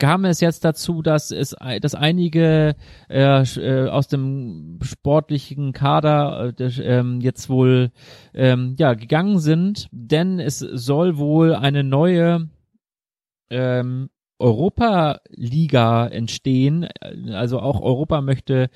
kam 0.00 0.24
es 0.24 0.40
jetzt 0.40 0.64
dazu, 0.64 1.02
dass 1.02 1.30
es, 1.30 1.54
dass 1.80 1.94
einige 1.94 2.74
äh, 3.08 3.42
äh, 3.42 3.88
aus 3.88 4.08
dem 4.08 4.80
sportlichen 4.82 5.72
Kader 5.72 6.52
äh, 6.58 6.64
ähm, 6.82 7.20
jetzt 7.20 7.48
wohl 7.48 7.92
ähm, 8.34 8.74
ja 8.78 8.94
gegangen 8.94 9.38
sind, 9.38 9.88
denn 9.92 10.40
es 10.40 10.58
soll 10.58 11.18
wohl 11.18 11.54
eine 11.54 11.84
neue 11.84 12.48
ähm, 13.50 14.10
Europa-Liga 14.40 16.06
entstehen. 16.06 16.88
Also 17.30 17.60
auch 17.60 17.80
Europa 17.80 18.22
möchte 18.22 18.70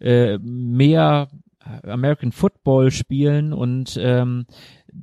äh, 0.00 0.38
mehr 0.38 1.28
American 1.82 2.32
Football 2.32 2.90
spielen 2.90 3.52
und 3.52 3.98
ähm, 4.00 4.46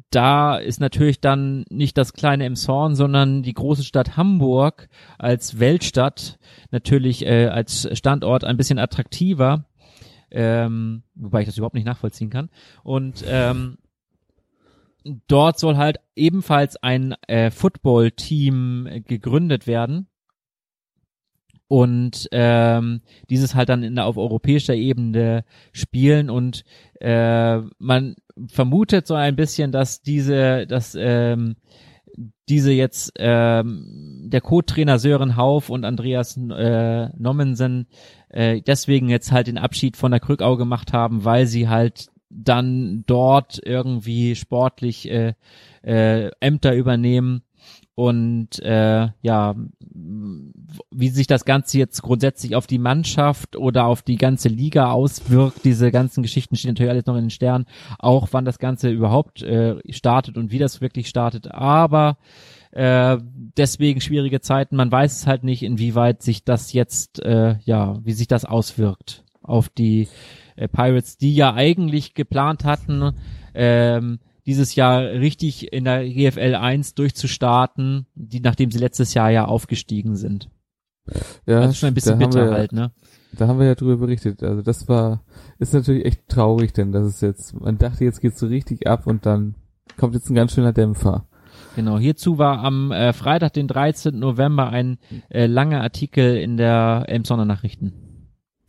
da 0.09 0.57
ist 0.57 0.79
natürlich 0.79 1.21
dann 1.21 1.65
nicht 1.69 1.97
das 1.97 2.13
kleine 2.13 2.45
Emshorn, 2.45 2.95
sondern 2.95 3.43
die 3.43 3.53
große 3.53 3.83
Stadt 3.83 4.17
Hamburg 4.17 4.89
als 5.17 5.59
Weltstadt 5.59 6.39
natürlich 6.71 7.25
äh, 7.25 7.47
als 7.47 7.87
Standort 7.97 8.43
ein 8.43 8.57
bisschen 8.57 8.79
attraktiver, 8.79 9.65
ähm, 10.31 11.03
wobei 11.15 11.41
ich 11.41 11.45
das 11.47 11.57
überhaupt 11.57 11.75
nicht 11.75 11.85
nachvollziehen 11.85 12.29
kann. 12.29 12.49
Und 12.83 13.23
ähm, 13.27 13.77
dort 15.27 15.59
soll 15.59 15.77
halt 15.77 15.97
ebenfalls 16.15 16.77
ein 16.77 17.15
äh, 17.27 17.51
Football-Team 17.51 19.03
gegründet 19.05 19.67
werden 19.67 20.07
und 21.67 22.27
ähm, 22.31 23.01
dieses 23.29 23.55
halt 23.55 23.69
dann 23.69 23.83
in 23.83 23.97
auf 23.99 24.17
europäischer 24.17 24.75
Ebene 24.75 25.45
spielen 25.71 26.29
und 26.29 26.63
äh, 27.01 27.59
man 27.79 28.15
vermutet 28.47 29.07
so 29.07 29.13
ein 29.15 29.35
bisschen, 29.35 29.71
dass 29.71 30.01
diese, 30.01 30.67
dass 30.67 30.95
ähm, 30.99 31.55
diese 32.47 32.71
jetzt 32.71 33.13
ähm, 33.17 34.27
der 34.27 34.41
Co-Trainer 34.41 34.99
Sören 34.99 35.35
Hauf 35.35 35.69
und 35.69 35.83
Andreas 35.83 36.37
äh, 36.37 37.09
Nommensen 37.17 37.87
äh, 38.29 38.61
deswegen 38.61 39.09
jetzt 39.09 39.31
halt 39.31 39.47
den 39.47 39.57
Abschied 39.57 39.97
von 39.97 40.11
der 40.11 40.19
Krückau 40.19 40.57
gemacht 40.57 40.93
haben, 40.93 41.25
weil 41.25 41.47
sie 41.47 41.67
halt 41.67 42.07
dann 42.29 43.03
dort 43.05 43.59
irgendwie 43.63 44.35
sportlich 44.35 45.09
äh, 45.09 45.33
äh, 45.83 46.31
Ämter 46.39 46.75
übernehmen 46.75 47.43
und 47.95 48.59
äh, 48.59 49.07
ja, 49.21 49.55
wie 50.91 51.09
sich 51.09 51.27
das 51.27 51.45
Ganze 51.45 51.77
jetzt 51.77 52.01
grundsätzlich 52.01 52.55
auf 52.55 52.67
die 52.67 52.77
Mannschaft 52.77 53.55
oder 53.55 53.85
auf 53.85 54.01
die 54.01 54.17
ganze 54.17 54.49
Liga 54.49 54.91
auswirkt, 54.91 55.63
diese 55.63 55.91
ganzen 55.91 56.21
Geschichten 56.21 56.57
stehen 56.57 56.71
natürlich 56.71 56.91
alles 56.91 57.05
noch 57.05 57.15
in 57.15 57.25
den 57.25 57.29
Sternen, 57.29 57.65
auch 57.97 58.27
wann 58.31 58.43
das 58.43 58.59
Ganze 58.59 58.89
überhaupt 58.89 59.41
äh, 59.43 59.77
startet 59.89 60.37
und 60.37 60.51
wie 60.51 60.59
das 60.59 60.81
wirklich 60.81 61.07
startet, 61.07 61.51
aber 61.51 62.17
äh, 62.71 63.17
deswegen 63.57 64.01
schwierige 64.01 64.41
Zeiten, 64.41 64.75
man 64.75 64.91
weiß 64.91 65.19
es 65.19 65.27
halt 65.27 65.45
nicht, 65.45 65.63
inwieweit 65.63 66.21
sich 66.21 66.43
das 66.43 66.73
jetzt, 66.73 67.23
äh, 67.23 67.55
ja, 67.63 67.97
wie 68.03 68.11
sich 68.11 68.27
das 68.27 68.43
auswirkt 68.43 69.23
auf 69.41 69.69
die 69.69 70.09
äh, 70.57 70.67
Pirates, 70.67 71.17
die 71.17 71.33
ja 71.33 71.53
eigentlich 71.53 72.13
geplant 72.13 72.65
hatten, 72.65 73.13
ähm, 73.53 74.19
dieses 74.45 74.75
Jahr 74.75 75.01
richtig 75.01 75.73
in 75.73 75.85
der 75.85 76.07
GFL 76.07 76.55
1 76.55 76.93
durchzustarten, 76.95 78.05
die, 78.15 78.39
nachdem 78.39 78.71
sie 78.71 78.79
letztes 78.79 79.13
Jahr 79.13 79.29
ja 79.31 79.45
aufgestiegen 79.45 80.15
sind. 80.15 80.49
Ja, 81.45 81.61
also 81.61 81.73
schon 81.73 81.87
ein 81.87 81.93
bisschen 81.93 82.17
bitter 82.17 82.47
wir, 82.47 82.51
halt, 82.51 82.71
ne? 82.71 82.91
Da 83.33 83.47
haben 83.47 83.59
wir 83.59 83.67
ja 83.67 83.75
drüber 83.75 83.97
berichtet. 83.97 84.41
Also 84.41 84.61
das 84.61 84.87
war, 84.87 85.23
ist 85.59 85.73
natürlich 85.73 86.05
echt 86.05 86.27
traurig, 86.27 86.73
denn 86.73 86.91
das 86.91 87.07
ist 87.07 87.21
jetzt, 87.21 87.53
man 87.59 87.77
dachte, 87.77 88.03
jetzt 88.03 88.21
geht's 88.21 88.39
so 88.39 88.47
richtig 88.47 88.87
ab 88.87 89.05
und 89.05 89.25
dann 89.25 89.55
kommt 89.97 90.15
jetzt 90.15 90.29
ein 90.29 90.35
ganz 90.35 90.53
schöner 90.53 90.73
Dämpfer. 90.73 91.27
Genau, 91.75 91.99
hierzu 91.99 92.37
war 92.37 92.59
am 92.59 92.91
äh, 92.91 93.13
Freitag, 93.13 93.53
den 93.53 93.67
13. 93.67 94.17
November, 94.17 94.69
ein 94.69 94.97
äh, 95.29 95.45
langer 95.45 95.81
Artikel 95.81 96.37
in 96.37 96.57
der 96.57 97.05
Elmsonner 97.07 97.45
Nachrichten 97.45 97.93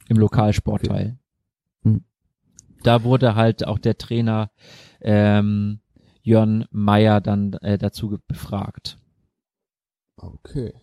im 0.09 0.17
Lokalsportteil. 0.19 1.19
Okay. 1.85 1.95
Hm. 1.95 2.05
Da 2.83 3.03
wurde 3.05 3.35
halt 3.35 3.67
auch 3.67 3.79
der 3.79 3.97
Trainer 3.97 4.51
ähm, 5.07 5.81
Jörn 6.23 6.67
Meyer 6.71 7.21
dann 7.21 7.55
äh, 7.63 7.79
dazu 7.79 8.19
befragt. 8.27 8.99
Okay. 10.17 10.75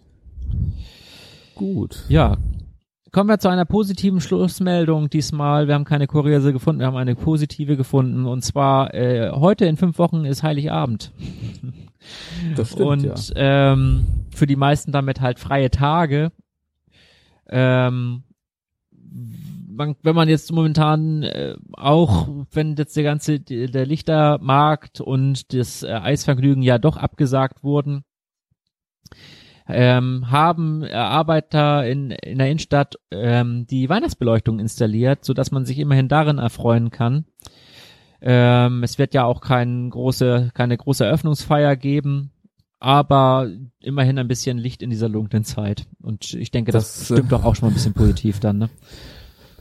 Gut. 1.55 2.05
Ja. 2.07 2.37
Kommen 3.11 3.29
wir 3.29 3.37
zu 3.37 3.49
einer 3.49 3.65
positiven 3.65 4.21
Schlussmeldung 4.21 5.09
diesmal. 5.09 5.67
Wir 5.67 5.75
haben 5.75 5.83
keine 5.83 6.07
kuriose 6.07 6.51
gefunden, 6.51 6.79
wir 6.79 6.87
haben 6.87 6.97
eine 6.97 7.15
positive 7.15 7.77
gefunden. 7.77 8.25
Und 8.25 8.43
zwar 8.43 8.93
äh, 8.93 9.29
heute 9.31 9.65
in 9.65 9.77
fünf 9.77 9.99
Wochen 9.99 10.25
ist 10.25 10.43
Heiligabend. 10.43 11.11
Das 12.57 12.71
stimmt, 12.71 13.05
Und 13.05 13.29
ja. 13.29 13.71
ähm, 13.71 14.25
für 14.29 14.45
die 14.45 14.57
meisten 14.57 14.91
damit 14.91 15.21
halt 15.21 15.39
freie 15.39 15.71
Tage. 15.71 16.33
Ähm, 17.47 18.23
man, 19.75 19.95
wenn 20.03 20.15
man 20.15 20.29
jetzt 20.29 20.51
momentan 20.51 21.23
äh, 21.23 21.55
auch, 21.73 22.27
wenn 22.51 22.75
jetzt 22.75 22.95
der 22.95 23.03
ganze 23.03 23.39
der 23.39 23.85
Lichtermarkt 23.85 25.01
und 25.01 25.53
das 25.53 25.83
äh, 25.83 25.91
Eisvergnügen 25.91 26.63
ja 26.63 26.77
doch 26.77 26.97
abgesagt 26.97 27.63
wurden, 27.63 28.03
ähm, 29.67 30.29
haben 30.29 30.83
Arbeiter 30.83 31.87
in, 31.87 32.11
in 32.11 32.37
der 32.37 32.47
Innenstadt 32.47 32.95
ähm, 33.11 33.65
die 33.67 33.89
Weihnachtsbeleuchtung 33.89 34.59
installiert, 34.59 35.23
so 35.23 35.33
dass 35.33 35.51
man 35.51 35.65
sich 35.65 35.79
immerhin 35.79 36.09
darin 36.09 36.37
erfreuen 36.37 36.91
kann. 36.91 37.25
Ähm, 38.21 38.83
es 38.83 38.97
wird 38.97 39.13
ja 39.13 39.25
auch 39.25 39.41
kein 39.41 39.89
große, 39.89 40.51
keine 40.53 40.77
große 40.77 41.05
Eröffnungsfeier 41.05 41.75
geben, 41.75 42.31
aber 42.79 43.49
immerhin 43.81 44.19
ein 44.19 44.27
bisschen 44.27 44.57
Licht 44.57 44.81
in 44.81 44.89
dieser 44.89 45.09
dunklen 45.09 45.43
Zeit. 45.43 45.87
Und 46.01 46.33
ich 46.33 46.51
denke, 46.51 46.71
das, 46.71 46.95
das 46.95 47.05
stimmt 47.05 47.31
doch 47.31 47.43
auch 47.43 47.55
schon 47.55 47.67
mal 47.67 47.71
ein 47.71 47.75
bisschen 47.75 47.93
positiv 47.93 48.39
dann, 48.39 48.57
ne? 48.57 48.69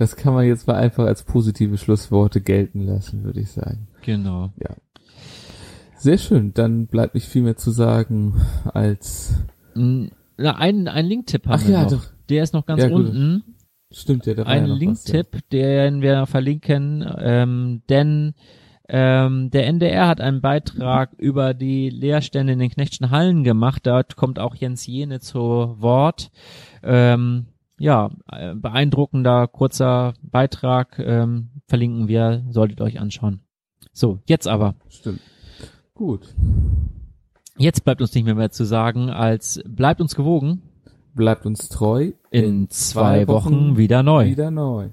Das 0.03 0.17
kann 0.17 0.35
man 0.35 0.45
jetzt 0.45 0.67
mal 0.67 0.75
einfach 0.75 1.05
als 1.05 1.23
positive 1.23 1.79
Schlussworte 1.79 2.41
gelten 2.41 2.81
lassen, 2.81 3.23
würde 3.23 3.39
ich 3.39 3.53
sagen. 3.53 3.87
Genau. 4.05 4.53
Ja. 4.59 4.71
Sehr 5.97 6.19
schön. 6.19 6.53
Dann 6.55 6.89
bleibt 6.89 7.15
nicht 7.15 7.29
viel 7.29 7.43
mehr 7.43 7.57
zu 7.57 7.71
sagen 7.71 8.35
als 8.65 9.33
na, 9.77 10.57
ein, 10.57 10.89
ein 10.89 11.07
Link-Tipp 11.07 11.47
haben 11.47 11.61
Ach 11.63 11.65
wir 11.69 11.73
ja, 11.73 11.83
noch. 11.85 11.91
doch. 11.93 12.03
Der 12.29 12.43
ist 12.43 12.53
noch 12.53 12.67
ganz 12.67 12.83
Ja, 12.83 12.89
gut. 12.89 13.07
unten. 13.07 13.45
Stimmt 13.93 14.27
ja, 14.27 14.35
da 14.35 14.45
war 14.45 14.49
Ein 14.51 14.67
ja 14.67 14.75
Link-Tipp, 14.75 15.39
den 15.53 16.03
wir 16.03 16.27
verlinken, 16.27 17.07
ähm, 17.19 17.83
denn 17.89 18.35
ähm, 18.89 19.51
der 19.53 19.69
NDR 19.69 20.09
hat 20.09 20.21
einen 20.21 20.41
Beitrag 20.41 21.13
über 21.17 21.55
die 21.55 21.91
Leerstände 21.91 22.55
in 22.55 22.59
den 22.59 22.71
Knechtschen 22.71 23.11
Hallen 23.11 23.45
gemacht. 23.45 23.87
Dort 23.87 24.17
kommt 24.17 24.41
auch 24.41 24.57
Jens 24.57 24.85
Jene 24.85 25.21
zu 25.21 25.39
Wort. 25.79 26.33
Ähm, 26.83 27.47
ja, 27.83 28.11
äh, 28.31 28.55
beeindruckender 28.55 29.49
kurzer 29.49 30.15
Beitrag 30.23 31.01
ähm, 31.01 31.51
verlinken 31.67 32.07
wir, 32.07 32.45
solltet 32.49 32.81
euch 32.81 33.01
anschauen. 33.01 33.41
So, 33.93 34.21
jetzt 34.27 34.47
aber. 34.47 34.77
Stimmt. 34.89 35.21
Gut. 35.93 36.33
Jetzt 37.59 37.85
bleibt 37.85 38.01
uns 38.01 38.15
nicht 38.15 38.25
mehr 38.25 38.37
mehr 38.37 38.53
zu 38.53 38.65
sagen, 38.65 39.11
als 39.11 39.61
bleibt 39.67 40.01
uns 40.01 40.15
gewogen. 40.15 40.63
Bleibt 41.15 41.45
uns 41.45 41.69
treu. 41.69 42.13
In, 42.31 42.71
zwei, 42.71 43.27
Wochen 43.27 43.77
wieder 43.77 44.05
neu. 44.05 44.27
Wieder 44.31 44.53
neu. 44.53 44.91